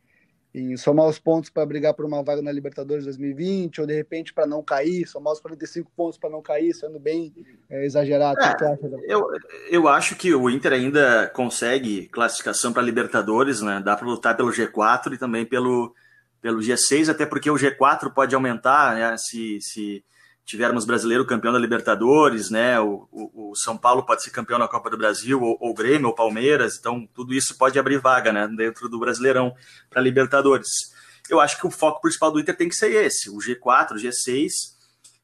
em 0.57 0.75
somar 0.75 1.07
os 1.07 1.19
pontos 1.19 1.51
para 1.51 1.67
brigar 1.67 1.93
por 1.93 2.07
uma 2.07 2.23
vaga 2.23 2.41
na 2.41 2.51
Libertadores 2.51 3.05
2020, 3.05 3.83
ou 3.83 3.87
de 3.87 3.95
repente 3.95 4.33
para 4.33 4.47
não 4.47 4.63
cair, 4.63 5.07
somar 5.07 5.35
os 5.35 5.41
45 5.41 5.93
pontos 5.95 6.19
para 6.19 6.31
não 6.31 6.41
cair, 6.41 6.73
sendo 6.73 6.99
bem 6.99 7.31
é, 7.69 7.85
exagerado. 7.85 8.41
É, 8.41 8.79
eu, 9.07 9.29
eu 9.71 9.87
acho 9.87 10.17
que 10.17 10.35
o 10.35 10.49
Inter 10.49 10.73
ainda 10.73 11.31
consegue 11.35 12.09
classificação 12.09 12.73
para 12.73 12.83
Libertadores, 12.83 13.61
né? 13.61 13.83
Dá 13.85 13.95
para 13.95 14.07
lutar 14.07 14.35
pelo 14.35 14.51
G4 14.51 15.13
e 15.13 15.19
também 15.19 15.45
pelo, 15.45 15.95
pelo 16.41 16.61
G6, 16.61 17.11
até 17.11 17.27
porque 17.27 17.51
o 17.51 17.57
G4 17.57 18.11
pode 18.15 18.35
aumentar 18.35 18.95
né, 18.95 19.15
se, 19.19 19.59
se 19.61 20.03
tivermos 20.47 20.85
brasileiro 20.85 21.27
campeão 21.27 21.53
da 21.53 21.59
Libertadores, 21.59 22.51
né? 22.51 22.79
O, 22.79 23.09
o, 23.11 23.51
o, 23.51 23.57
São 23.57 23.77
Paulo 23.77 24.07
pode 24.07 24.23
ser 24.23 24.31
campeão 24.31 24.61
na 24.61 24.69
Copa 24.69 24.89
do 24.89 24.97
Brasil, 24.97 25.43
ou, 25.43 25.59
ou 25.61 25.75
Grêmio, 25.75 26.07
ou 26.07 26.15
Palmeiras, 26.15 26.77
então 26.79 27.07
tudo 27.13 27.35
isso 27.35 27.59
pode 27.59 27.79
abrir 27.79 27.99
vaga, 27.99 28.33
né? 28.33 28.47
Dentro 28.47 28.89
do 28.89 29.01
Brasileirão 29.01 29.53
para 29.91 30.01
Libertadores. 30.01 30.69
Eu 31.29 31.41
acho 31.41 31.61
que 31.61 31.67
o 31.67 31.71
foco 31.71 32.01
principal 32.01 32.31
do 32.31 32.39
Inter 32.39 32.57
tem 32.57 32.69
que 32.69 32.77
ser 32.77 32.93
esse, 32.93 33.29
o 33.29 33.39
G4, 33.39 33.93
o 33.93 33.95
G6 33.97 34.49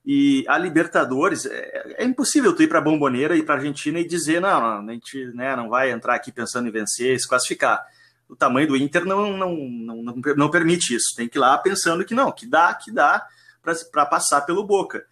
e 0.05 0.45
a 0.49 0.59
Libertadores. 0.59 1.47
É, 1.47 1.95
é 1.99 2.05
impossível 2.05 2.53
tu 2.53 2.65
ir 2.65 2.69
para 2.69 2.81
a 2.81 2.83
Bomboneira 2.83 3.37
e 3.37 3.45
para 3.45 3.55
a 3.55 3.59
Argentina 3.59 4.01
e 4.01 4.07
dizer 4.07 4.41
não, 4.41 4.81
a 4.89 4.93
gente 4.93 5.25
né, 5.35 5.55
não 5.55 5.69
vai 5.69 5.93
entrar 5.93 6.17
aqui 6.17 6.33
pensando 6.33 6.69
em 6.69 6.73
vencer, 6.73 7.21
se 7.21 7.29
classificar. 7.29 7.81
O 8.29 8.35
tamanho 8.35 8.67
do 8.67 8.77
Inter 8.77 9.05
não, 9.05 9.37
não, 9.37 9.55
não, 9.55 10.03
não, 10.03 10.15
não 10.37 10.51
permite 10.51 10.97
isso. 10.97 11.15
Tem 11.15 11.29
que 11.29 11.39
ir 11.39 11.41
lá 11.41 11.57
pensando 11.59 12.05
que 12.05 12.15
não, 12.15 12.33
que 12.33 12.47
dá, 12.47 12.75
que 12.75 12.91
dá 12.91 13.25
para 13.63 14.07
passar 14.07 14.43
pelo 14.43 14.65
Boca. 14.65 15.05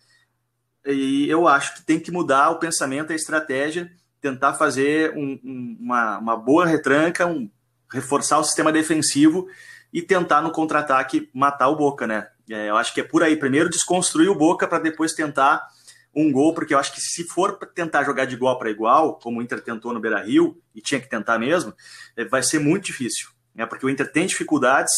E 0.85 1.29
eu 1.29 1.47
acho 1.47 1.75
que 1.75 1.83
tem 1.83 2.01
que 2.01 2.11
mudar 2.11 2.51
o 2.51 2.59
pensamento, 2.59 3.13
a 3.13 3.17
estratégia, 3.17 3.91
tentar 4.21 4.55
fazer 4.55 5.13
um, 5.17 5.39
um, 5.45 5.77
uma, 5.81 6.19
uma 6.19 6.37
boa 6.37 6.67
retranca, 6.67 7.27
um, 7.27 7.51
reforçar 7.93 8.39
o 8.39 8.45
sistema 8.45 8.73
defensivo 8.73 9.47
e 9.93 10.01
tentar 10.03 10.41
no 10.41 10.53
contra-ataque 10.53 11.29
matar 11.35 11.69
o 11.69 11.77
Boca, 11.77 12.07
né? 12.07 12.29
É, 12.49 12.69
eu 12.69 12.77
acho 12.77 12.95
que 12.95 13.01
é 13.01 13.05
por 13.05 13.23
aí. 13.23 13.37
Primeiro 13.37 13.71
desconstruir 13.71 14.29
o 14.29 14.35
Boca 14.35 14.67
para 14.67 14.79
depois 14.79 15.13
tentar 15.13 15.67
um 16.15 16.31
gol, 16.33 16.55
porque 16.55 16.75
eu 16.75 16.79
acho 16.79 16.93
que 16.93 17.01
se 17.01 17.25
for 17.25 17.57
tentar 17.75 18.03
jogar 18.05 18.25
de 18.25 18.35
igual 18.35 18.59
para 18.59 18.71
igual, 18.71 19.19
como 19.19 19.39
o 19.39 19.43
Inter 19.43 19.61
tentou 19.61 19.93
no 19.93 20.01
Beira 20.01 20.23
Rio, 20.23 20.61
e 20.75 20.81
tinha 20.81 21.01
que 21.01 21.09
tentar 21.09 21.39
mesmo, 21.39 21.73
é, 22.17 22.25
vai 22.25 22.43
ser 22.43 22.59
muito 22.59 22.87
difícil, 22.87 23.29
né? 23.55 23.65
porque 23.65 23.87
o 23.87 23.91
Inter 23.91 24.11
tem 24.11 24.27
dificuldades 24.27 24.93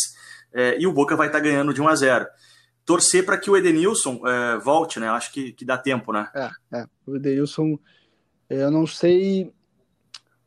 é, 0.53 0.79
e 0.79 0.87
o 0.87 0.93
Boca 0.93 1.15
vai 1.15 1.27
estar 1.27 1.39
tá 1.39 1.45
ganhando 1.45 1.75
de 1.75 1.83
1 1.83 1.89
a 1.89 1.95
0 1.95 2.27
torcer 2.85 3.25
para 3.25 3.39
que 3.39 3.51
o 3.51 3.57
Edenilson 3.57 4.21
é, 4.27 4.59
volte, 4.59 4.99
né? 4.99 5.09
Acho 5.09 5.33
que, 5.33 5.53
que 5.53 5.65
dá 5.65 5.79
tempo, 5.79 6.13
né? 6.13 6.29
É, 6.35 6.51
é. 6.79 6.87
O 7.07 7.17
Edenilson, 7.17 7.79
eu 8.49 8.71
não 8.71 8.87
sei. 8.87 9.53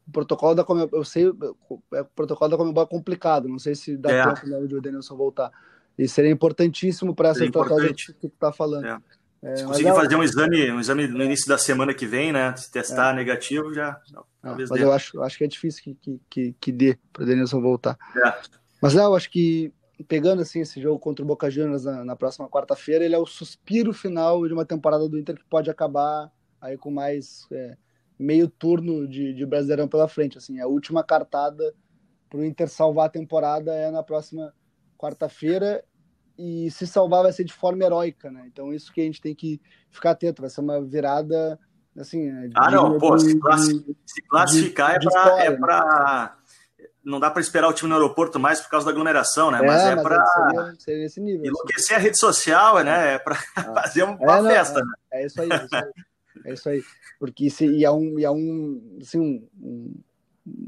O 0.07 0.11
protocolo 0.11 0.53
da 0.53 0.63
Comebol, 0.63 0.99
eu 0.99 1.03
sei, 1.03 1.25
é, 1.25 2.01
o 2.01 2.05
protocolo 2.15 2.51
da 2.51 2.57
Comebol 2.57 2.83
é 2.83 2.87
complicado, 2.87 3.47
não 3.47 3.57
sei 3.57 3.73
se 3.73 3.97
dá 3.97 4.11
é. 4.11 4.23
tempo 4.23 4.47
né, 4.47 4.67
de 4.67 4.75
o 4.75 4.77
Edenilson 4.77 5.17
voltar. 5.17 5.51
E 5.97 6.07
seria 6.07 6.29
importantíssimo 6.29 7.15
para 7.15 7.29
essa 7.29 7.43
estratégia 7.43 7.93
que 7.93 8.13
tu 8.13 8.27
está 8.27 8.51
falando. 8.51 8.85
É. 8.85 8.97
É, 9.41 9.57
se 9.57 9.63
conseguir 9.63 9.93
fazer 9.93 10.15
um 10.15 10.23
exame, 10.23 10.71
um 10.71 10.79
exame 10.79 11.07
no 11.07 11.23
início 11.23 11.47
da 11.47 11.57
semana 11.57 11.93
que 11.93 12.07
vem, 12.07 12.31
né? 12.31 12.55
Se 12.57 12.71
testar 12.71 13.13
é. 13.13 13.15
negativo, 13.15 13.71
já. 13.73 13.99
mas 14.41 14.69
dê. 14.69 14.83
eu 14.83 14.91
acho, 14.91 15.21
acho 15.21 15.37
que 15.37 15.43
é 15.43 15.47
difícil 15.47 15.83
que, 15.83 15.95
que, 16.01 16.21
que, 16.29 16.55
que 16.59 16.71
dê 16.71 16.97
para 17.13 17.21
o 17.21 17.25
Edenilson 17.25 17.61
voltar. 17.61 17.95
É. 18.15 18.33
Mas, 18.81 18.93
Léo, 18.93 19.15
acho 19.15 19.29
que 19.29 19.71
pegando 20.03 20.41
assim 20.41 20.61
esse 20.61 20.81
jogo 20.81 20.99
contra 20.99 21.23
o 21.23 21.27
Boca 21.27 21.49
Juniors 21.49 21.85
na, 21.85 22.03
na 22.03 22.15
próxima 22.15 22.49
quarta-feira, 22.49 23.05
ele 23.05 23.15
é 23.15 23.19
o 23.19 23.25
suspiro 23.25 23.93
final 23.93 24.45
de 24.47 24.53
uma 24.53 24.65
temporada 24.65 25.07
do 25.07 25.17
Inter 25.17 25.35
que 25.35 25.45
pode 25.45 25.69
acabar 25.69 26.31
aí 26.59 26.77
com 26.77 26.91
mais 26.91 27.47
é, 27.51 27.77
meio 28.19 28.49
turno 28.49 29.07
de, 29.07 29.33
de 29.33 29.45
Brasileirão 29.45 29.87
pela 29.87 30.07
frente. 30.07 30.37
Assim, 30.37 30.59
a 30.59 30.67
última 30.67 31.03
cartada 31.03 31.73
para 32.29 32.39
o 32.39 32.45
Inter 32.45 32.67
salvar 32.67 33.07
a 33.07 33.11
temporada 33.11 33.73
é 33.73 33.89
na 33.91 34.03
próxima 34.03 34.53
quarta-feira 34.97 35.83
e 36.37 36.69
se 36.71 36.85
salvar 36.85 37.23
vai 37.23 37.31
ser 37.31 37.45
de 37.45 37.53
forma 37.53 37.83
heróica, 37.83 38.29
né? 38.29 38.43
Então 38.47 38.73
isso 38.73 38.91
que 38.91 39.01
a 39.01 39.05
gente 39.05 39.21
tem 39.21 39.33
que 39.33 39.61
ficar 39.89 40.11
atento, 40.11 40.41
vai 40.41 40.49
ser 40.49 40.61
uma 40.61 40.81
virada 40.81 41.57
assim. 41.97 42.29
Ah, 42.55 42.69
não, 42.69 42.97
pô, 42.97 43.15
de, 43.15 43.31
se, 43.31 43.39
classificar 44.27 44.99
de, 44.99 45.07
é 45.07 45.09
para 45.09 45.43
é 45.43 45.49
né? 45.49 45.57
Não 47.05 47.19
dá 47.19 47.29
para 47.29 47.41
esperar 47.41 47.69
o 47.69 47.73
time 47.73 47.89
no 47.89 47.95
aeroporto 47.95 48.39
mais 48.39 48.59
por 48.59 48.69
causa 48.69 48.85
da 48.85 48.91
aglomeração, 48.91 49.51
né? 49.51 49.59
É, 49.59 49.65
mas 49.65 49.83
é 49.83 49.95
para 49.95 50.25
enlouquecer 51.17 51.95
a 51.95 51.99
rede 51.99 52.19
social, 52.19 52.83
né? 52.83 53.13
É 53.13 53.19
para 53.19 53.37
ah. 53.55 53.63
fazer 53.81 54.03
uma 54.03 54.15
é, 54.19 54.41
não, 54.41 54.49
festa. 54.49 54.79
É, 54.79 54.83
né? 54.83 54.91
é, 55.11 55.25
isso 55.25 55.41
aí, 55.41 55.49
é 55.51 55.55
isso 55.55 55.75
aí. 55.75 55.91
É 56.43 56.53
isso 56.53 56.69
aí. 56.69 56.83
Porque 57.19 57.49
se, 57.49 57.65
e 57.65 57.85
é 57.85 57.91
um, 57.91 58.19
e 58.19 58.25
é 58.25 58.31
um, 58.31 58.97
assim, 59.01 59.19
um, 59.19 59.47
um 59.61 59.93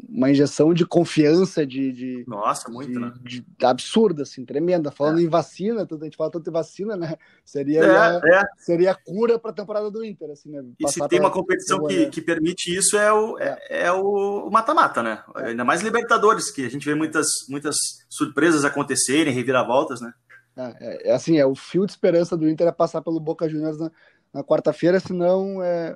uma 0.09 0.31
injeção 0.31 0.73
de 0.73 0.85
confiança 0.85 1.65
de, 1.65 1.91
de 1.91 2.23
nossa 2.27 2.67
muito 2.69 2.91
de, 2.91 2.99
né? 2.99 3.13
de, 3.21 3.45
absurda 3.63 4.23
assim 4.23 4.43
tremenda 4.43 4.89
falando 4.89 5.19
é. 5.19 5.21
em 5.21 5.27
vacina 5.27 5.87
a 5.89 6.03
gente 6.03 6.17
fala 6.17 6.31
tanto 6.31 6.49
em 6.49 6.53
vacina 6.53 6.95
né 6.95 7.15
seria 7.45 7.83
é, 7.83 7.97
a, 7.97 8.21
é. 8.25 8.43
seria 8.57 8.91
a 8.91 8.95
cura 8.95 9.37
para 9.37 9.51
a 9.51 9.53
temporada 9.53 9.91
do 9.91 10.03
Inter 10.03 10.31
assim 10.31 10.49
né? 10.49 10.63
e 10.79 10.87
se 10.89 11.07
tem 11.07 11.19
uma 11.19 11.29
competição 11.29 11.85
que, 11.85 12.07
que 12.07 12.21
permite 12.21 12.75
isso 12.75 12.97
é 12.97 13.13
o 13.13 13.37
é, 13.37 13.59
é, 13.69 13.85
é 13.85 13.91
o 13.91 14.49
mata-mata 14.49 15.03
né 15.03 15.23
é. 15.35 15.49
ainda 15.49 15.63
mais 15.63 15.83
Libertadores 15.83 16.49
que 16.49 16.65
a 16.65 16.69
gente 16.69 16.85
vê 16.85 16.95
muitas 16.95 17.27
muitas 17.47 17.75
surpresas 18.09 18.65
acontecerem 18.65 19.31
reviravoltas 19.31 20.01
né 20.01 20.11
é, 20.57 21.11
assim 21.11 21.37
é 21.37 21.45
o 21.45 21.53
fio 21.53 21.85
de 21.85 21.91
esperança 21.91 22.35
do 22.35 22.49
Inter 22.49 22.67
é 22.67 22.71
passar 22.71 23.03
pelo 23.03 23.19
Boca 23.19 23.47
Juniors 23.47 23.77
na, 23.77 23.91
na 24.33 24.43
quarta-feira 24.43 24.99
senão 24.99 25.61
é 25.61 25.95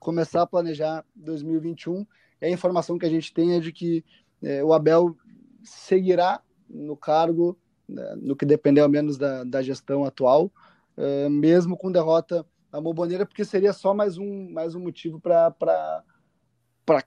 começar 0.00 0.42
a 0.42 0.46
planejar 0.46 1.04
2021 1.14 2.04
a 2.46 2.50
informação 2.50 2.98
que 2.98 3.06
a 3.06 3.10
gente 3.10 3.32
tem 3.32 3.54
é 3.54 3.60
de 3.60 3.72
que 3.72 4.04
é, 4.42 4.62
o 4.64 4.72
Abel 4.72 5.16
seguirá 5.62 6.40
no 6.68 6.96
cargo, 6.96 7.56
né, 7.88 8.16
no 8.20 8.34
que 8.34 8.44
depender 8.44 8.80
ao 8.80 8.88
menos 8.88 9.16
da, 9.16 9.44
da 9.44 9.62
gestão 9.62 10.04
atual, 10.04 10.50
é, 10.96 11.28
mesmo 11.28 11.76
com 11.76 11.92
derrota 11.92 12.44
à 12.72 12.80
Moboneira, 12.80 13.26
porque 13.26 13.44
seria 13.44 13.72
só 13.72 13.94
mais 13.94 14.18
um, 14.18 14.50
mais 14.50 14.74
um 14.74 14.80
motivo 14.80 15.20
para 15.20 16.04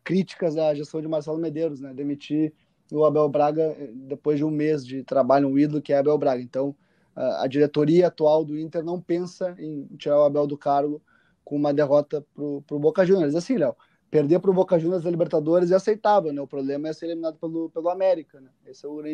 críticas 0.03 0.57
à 0.57 0.73
gestão 0.73 1.01
de 1.01 1.07
Marcelo 1.07 1.37
Medeiros, 1.37 1.81
né? 1.81 1.93
Demitir 1.93 2.53
o 2.91 3.03
Abel 3.03 3.27
Braga 3.27 3.63
é, 3.63 3.89
depois 3.93 4.37
de 4.37 4.45
um 4.45 4.51
mês 4.51 4.85
de 4.85 5.03
trabalho, 5.03 5.47
um 5.47 5.57
ídolo 5.57 5.81
que 5.81 5.91
é 5.91 5.97
Abel 5.97 6.17
Braga. 6.17 6.41
Então, 6.41 6.75
a, 7.15 7.43
a 7.43 7.47
diretoria 7.47 8.07
atual 8.07 8.45
do 8.45 8.57
Inter 8.57 8.83
não 8.83 9.01
pensa 9.01 9.55
em 9.59 9.87
tirar 9.97 10.19
o 10.19 10.23
Abel 10.23 10.47
do 10.47 10.57
cargo 10.57 11.01
com 11.43 11.55
uma 11.55 11.73
derrota 11.73 12.25
para 12.33 12.75
o 12.75 12.79
Boca 12.79 13.05
Juniors. 13.05 13.35
Assim, 13.35 13.57
Léo, 13.57 13.75
perder 14.09 14.39
para 14.39 14.51
o 14.51 14.53
Boca 14.53 14.79
Juniors 14.79 15.03
da 15.03 15.09
Libertadores 15.09 15.71
é 15.71 15.75
aceitável, 15.75 16.31
né? 16.31 16.41
O 16.41 16.47
problema 16.47 16.87
é 16.87 16.93
ser 16.93 17.07
eliminado 17.07 17.37
pelo, 17.37 17.69
pelo 17.69 17.89
América, 17.89 18.39
né? 18.39 18.49
Esse 18.65 18.85
é 18.85 18.89
o 18.89 19.05
é, 19.05 19.11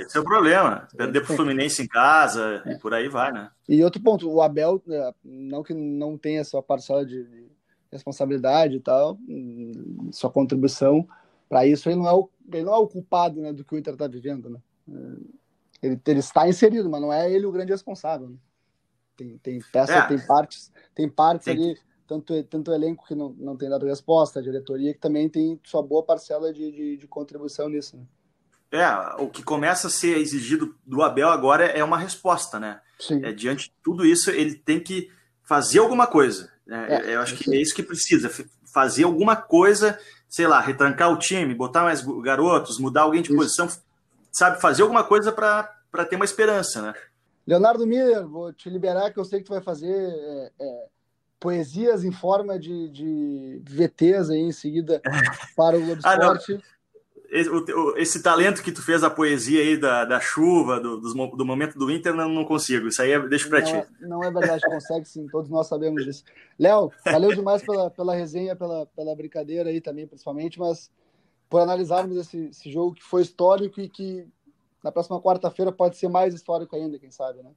esse 0.00 0.16
é 0.16 0.20
o 0.20 0.24
problema. 0.24 0.86
Perder 0.96 1.22
para 1.22 1.32
o 1.32 1.36
Fluminense 1.36 1.82
em 1.82 1.86
casa 1.86 2.62
é. 2.66 2.72
e 2.72 2.78
por 2.78 2.92
aí 2.92 3.08
vai, 3.08 3.32
né? 3.32 3.50
E 3.68 3.82
outro 3.82 4.02
ponto, 4.02 4.30
o 4.30 4.42
Abel, 4.42 4.82
né, 4.86 5.12
não 5.24 5.62
que 5.62 5.72
não 5.72 6.18
tenha 6.18 6.44
sua 6.44 6.62
parcela 6.62 7.04
de 7.06 7.26
responsabilidade 7.90 8.76
e 8.76 8.80
tal, 8.80 9.16
sua 10.10 10.30
contribuição 10.30 11.06
para 11.48 11.66
isso, 11.66 11.88
ele 11.88 11.96
não, 11.96 12.08
é 12.08 12.12
o, 12.12 12.28
ele 12.52 12.64
não 12.64 12.74
é 12.74 12.78
o 12.78 12.88
culpado 12.88 13.40
né, 13.40 13.52
do 13.52 13.64
que 13.64 13.74
o 13.74 13.78
Inter 13.78 13.92
está 13.92 14.08
vivendo, 14.08 14.50
né? 14.50 14.58
Ele, 15.80 16.00
ele, 16.06 16.18
está 16.18 16.48
inserido, 16.48 16.90
mas 16.90 17.00
não 17.00 17.12
é 17.12 17.30
ele 17.30 17.46
o 17.46 17.52
grande 17.52 17.72
responsável. 17.72 18.28
Né? 18.28 18.36
Tem, 19.16 19.38
tem 19.38 19.60
peça, 19.72 19.94
é. 19.94 20.06
tem 20.08 20.18
partes, 20.26 20.72
tem 20.94 21.08
partes 21.08 21.44
tem. 21.44 21.54
ali 21.54 21.78
tanto, 22.06 22.42
tanto 22.44 22.70
o 22.70 22.74
elenco 22.74 23.06
que 23.06 23.14
não, 23.14 23.30
não 23.38 23.56
tem 23.56 23.68
dado 23.68 23.86
resposta, 23.86 24.38
a 24.38 24.42
diretoria 24.42 24.92
que 24.92 25.00
também 25.00 25.28
tem 25.28 25.60
sua 25.64 25.82
boa 25.82 26.02
parcela 26.02 26.52
de, 26.52 26.70
de, 26.70 26.96
de 26.96 27.06
contribuição 27.06 27.68
nisso. 27.68 27.96
Né? 27.96 28.04
É, 28.72 29.22
o 29.22 29.28
que 29.28 29.42
começa 29.42 29.86
a 29.86 29.90
ser 29.90 30.18
exigido 30.18 30.74
do 30.84 31.02
Abel 31.02 31.28
agora 31.28 31.64
é 31.64 31.82
uma 31.84 31.98
resposta, 31.98 32.58
né? 32.58 32.80
É, 33.22 33.32
diante 33.32 33.68
de 33.68 33.74
tudo 33.82 34.04
isso, 34.04 34.30
ele 34.30 34.54
tem 34.54 34.80
que 34.80 35.10
fazer 35.42 35.78
alguma 35.78 36.06
coisa. 36.06 36.50
Né? 36.66 36.86
É, 36.90 37.14
eu 37.14 37.20
acho 37.20 37.36
que 37.36 37.54
é 37.54 37.60
isso 37.60 37.74
que 37.74 37.82
precisa, 37.82 38.28
fazer 38.72 39.04
alguma 39.04 39.36
coisa, 39.36 39.98
sei 40.28 40.46
lá, 40.46 40.60
retrancar 40.60 41.12
o 41.12 41.18
time, 41.18 41.54
botar 41.54 41.84
mais 41.84 42.04
garotos, 42.22 42.78
mudar 42.78 43.02
alguém 43.02 43.22
de 43.22 43.28
isso. 43.28 43.36
posição, 43.36 43.68
sabe, 44.32 44.60
fazer 44.60 44.82
alguma 44.82 45.04
coisa 45.04 45.30
para 45.30 46.04
ter 46.08 46.16
uma 46.16 46.24
esperança, 46.24 46.82
né? 46.82 46.94
Leonardo 47.46 47.86
Miller, 47.86 48.26
vou 48.26 48.52
te 48.52 48.68
liberar 48.70 49.12
que 49.12 49.20
eu 49.20 49.24
sei 49.24 49.38
que 49.38 49.44
tu 49.44 49.52
vai 49.52 49.62
fazer 49.62 49.94
é, 49.94 50.52
é 50.58 50.86
poesias 51.44 52.04
em 52.04 52.10
forma 52.10 52.58
de, 52.58 52.88
de 52.88 53.62
VTs 53.68 54.30
aí 54.30 54.40
em 54.40 54.50
seguida 54.50 55.02
para 55.54 55.76
o 55.76 55.84
Globo 55.84 56.00
ah, 56.02 56.14
Esporte. 56.14 56.58
Esse, 57.28 57.50
esse, 57.96 58.22
talento 58.22 58.62
que 58.62 58.72
tu 58.72 58.80
fez 58.80 59.04
a 59.04 59.10
poesia 59.10 59.60
aí 59.60 59.76
da, 59.76 60.06
da 60.06 60.20
chuva, 60.20 60.80
do, 60.80 60.98
do, 60.98 61.12
do 61.36 61.44
momento 61.44 61.78
do 61.78 61.90
Inter, 61.90 62.14
não, 62.14 62.30
não 62.30 62.46
consigo. 62.46 62.88
Isso 62.88 63.02
aí 63.02 63.12
é, 63.12 63.18
deixo 63.28 63.50
para 63.50 63.60
ti. 63.60 63.74
É, 63.74 63.86
não 64.00 64.24
é 64.24 64.30
verdade, 64.30 64.62
consegue 64.64 65.06
sim, 65.06 65.26
todos 65.26 65.50
nós 65.50 65.66
sabemos 65.66 66.02
disso. 66.02 66.24
Léo, 66.58 66.90
valeu 67.04 67.34
demais 67.34 67.62
pela, 67.62 67.90
pela 67.90 68.14
resenha, 68.14 68.56
pela, 68.56 68.86
pela 68.86 69.14
brincadeira 69.14 69.68
aí 69.68 69.82
também, 69.82 70.06
principalmente, 70.06 70.58
mas 70.58 70.90
por 71.50 71.60
analisarmos 71.60 72.16
esse, 72.16 72.46
esse 72.46 72.72
jogo 72.72 72.94
que 72.94 73.04
foi 73.04 73.20
histórico 73.20 73.82
e 73.82 73.88
que 73.88 74.26
na 74.82 74.90
próxima 74.90 75.20
quarta-feira 75.20 75.70
pode 75.70 75.98
ser 75.98 76.08
mais 76.08 76.32
histórico 76.32 76.74
ainda, 76.74 76.98
quem 76.98 77.10
sabe, 77.10 77.42
né? 77.42 77.50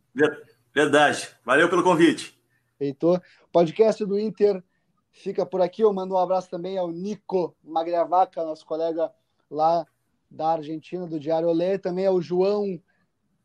Verdade. 0.73 1.29
Valeu 1.45 1.69
pelo 1.69 1.83
convite. 1.83 2.36
Heitor. 2.79 3.21
Podcast 3.51 4.05
do 4.05 4.19
Inter 4.19 4.63
fica 5.11 5.45
por 5.45 5.61
aqui. 5.61 5.81
Eu 5.81 5.93
mando 5.93 6.13
um 6.13 6.17
abraço 6.17 6.49
também 6.49 6.77
ao 6.77 6.91
Nico 6.91 7.55
Magravaca, 7.63 8.43
nosso 8.43 8.65
colega 8.65 9.11
lá 9.49 9.85
da 10.29 10.53
Argentina, 10.53 11.07
do 11.07 11.19
Diário 11.19 11.47
Olé, 11.47 11.77
também 11.77 12.05
ao 12.05 12.21
João 12.21 12.81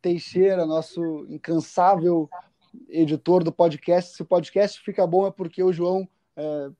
Teixeira, 0.01 0.67
nosso 0.67 1.27
incansável 1.29 2.29
editor 2.89 3.45
do 3.45 3.53
podcast. 3.53 4.17
Se 4.17 4.23
o 4.23 4.27
podcast 4.27 4.81
fica 4.81 5.07
bom 5.07 5.27
é 5.27 5.31
porque 5.31 5.63
o 5.63 5.73
João 5.73 6.09
é, 6.37 6.71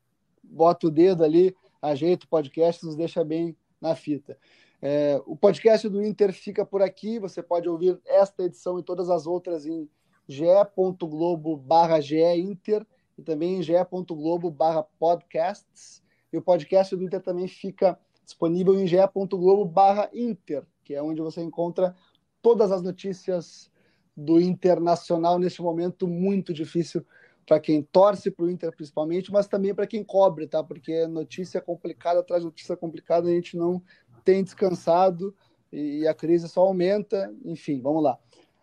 bota 0.43 0.87
o 0.87 0.91
dedo 0.91 1.25
ali, 1.25 1.55
ajeita 1.81 2.27
o 2.27 2.29
podcast, 2.29 2.85
nos 2.85 2.97
deixa 2.97 3.25
bem 3.25 3.57
na 3.81 3.95
fita. 3.95 4.37
É, 4.81 5.23
o 5.27 5.37
podcast 5.37 5.89
do 5.89 6.05
Inter 6.05 6.33
fica 6.33 6.67
por 6.67 6.83
aqui. 6.83 7.19
Você 7.21 7.41
pode 7.43 7.69
ouvir 7.69 8.01
esta 8.05 8.43
edição 8.43 8.79
e 8.79 8.83
todas 8.83 9.09
as 9.09 9.27
outras 9.27 9.65
em 9.65 9.89
ge.globo 10.29 11.57
barra 11.57 11.99
Inter 12.37 12.87
e 13.17 13.23
também 13.23 13.63
ge.globo 13.63 14.51
barra 14.51 14.83
podcasts. 14.99 16.03
E 16.33 16.37
o 16.37 16.43
podcast 16.43 16.97
do 16.97 17.05
Inter 17.05 17.21
também 17.21 17.47
fica 17.47 17.99
disponível 18.25 18.79
em 18.79 18.87
ge.globo 18.87 19.65
barra 19.65 20.09
Inter, 20.13 20.65
que 20.85 20.95
é 20.95 21.03
onde 21.03 21.21
você 21.21 21.43
encontra 21.43 21.95
todas 22.41 22.73
as 22.73 22.83
notícias 22.83 23.71
do 24.17 24.41
Internacional 24.41 25.39
neste 25.39 25.63
momento 25.63 26.07
muito 26.07 26.53
difícil 26.53 27.05
para 27.47 27.59
quem 27.59 27.83
torce 27.83 28.31
para 28.31 28.45
o 28.45 28.51
Inter 28.51 28.75
principalmente, 28.75 29.33
mas 29.33 29.49
também 29.49 29.75
para 29.75 29.87
quem 29.87 30.05
cobre, 30.05 30.47
tá? 30.47 30.63
Porque 30.63 31.07
notícia 31.07 31.61
complicada 31.61 32.23
de 32.23 32.45
notícia 32.45 32.77
complicada 32.77 33.29
a 33.29 33.33
gente 33.33 33.57
não 33.57 33.83
tem 34.25 34.45
descansado 34.45 35.35
e 35.73 36.07
a 36.07 36.15
crise 36.15 36.49
só 36.49 36.63
aumenta. 36.63 37.35
Enfim, 37.45 37.81
vamos 37.81 38.03
lá. 38.03 38.19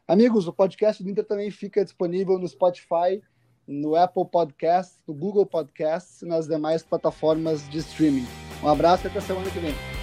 Amigos, 0.09 0.47
o 0.47 0.51
podcast 0.51 1.03
do 1.03 1.09
Inter 1.11 1.23
também 1.23 1.51
fica 1.51 1.83
disponível 1.83 2.39
no 2.39 2.47
Spotify, 2.47 3.21
no 3.67 3.95
Apple 3.95 4.25
Podcasts, 4.25 4.97
no 5.07 5.13
Google 5.13 5.45
Podcasts 5.45 6.23
e 6.23 6.25
nas 6.25 6.47
demais 6.47 6.81
plataformas 6.81 7.69
de 7.69 7.77
streaming. 7.77 8.25
Um 8.63 8.69
abraço 8.69 9.05
e 9.05 9.07
até 9.07 9.21
semana 9.21 9.51
que 9.51 9.59
vem. 9.59 9.98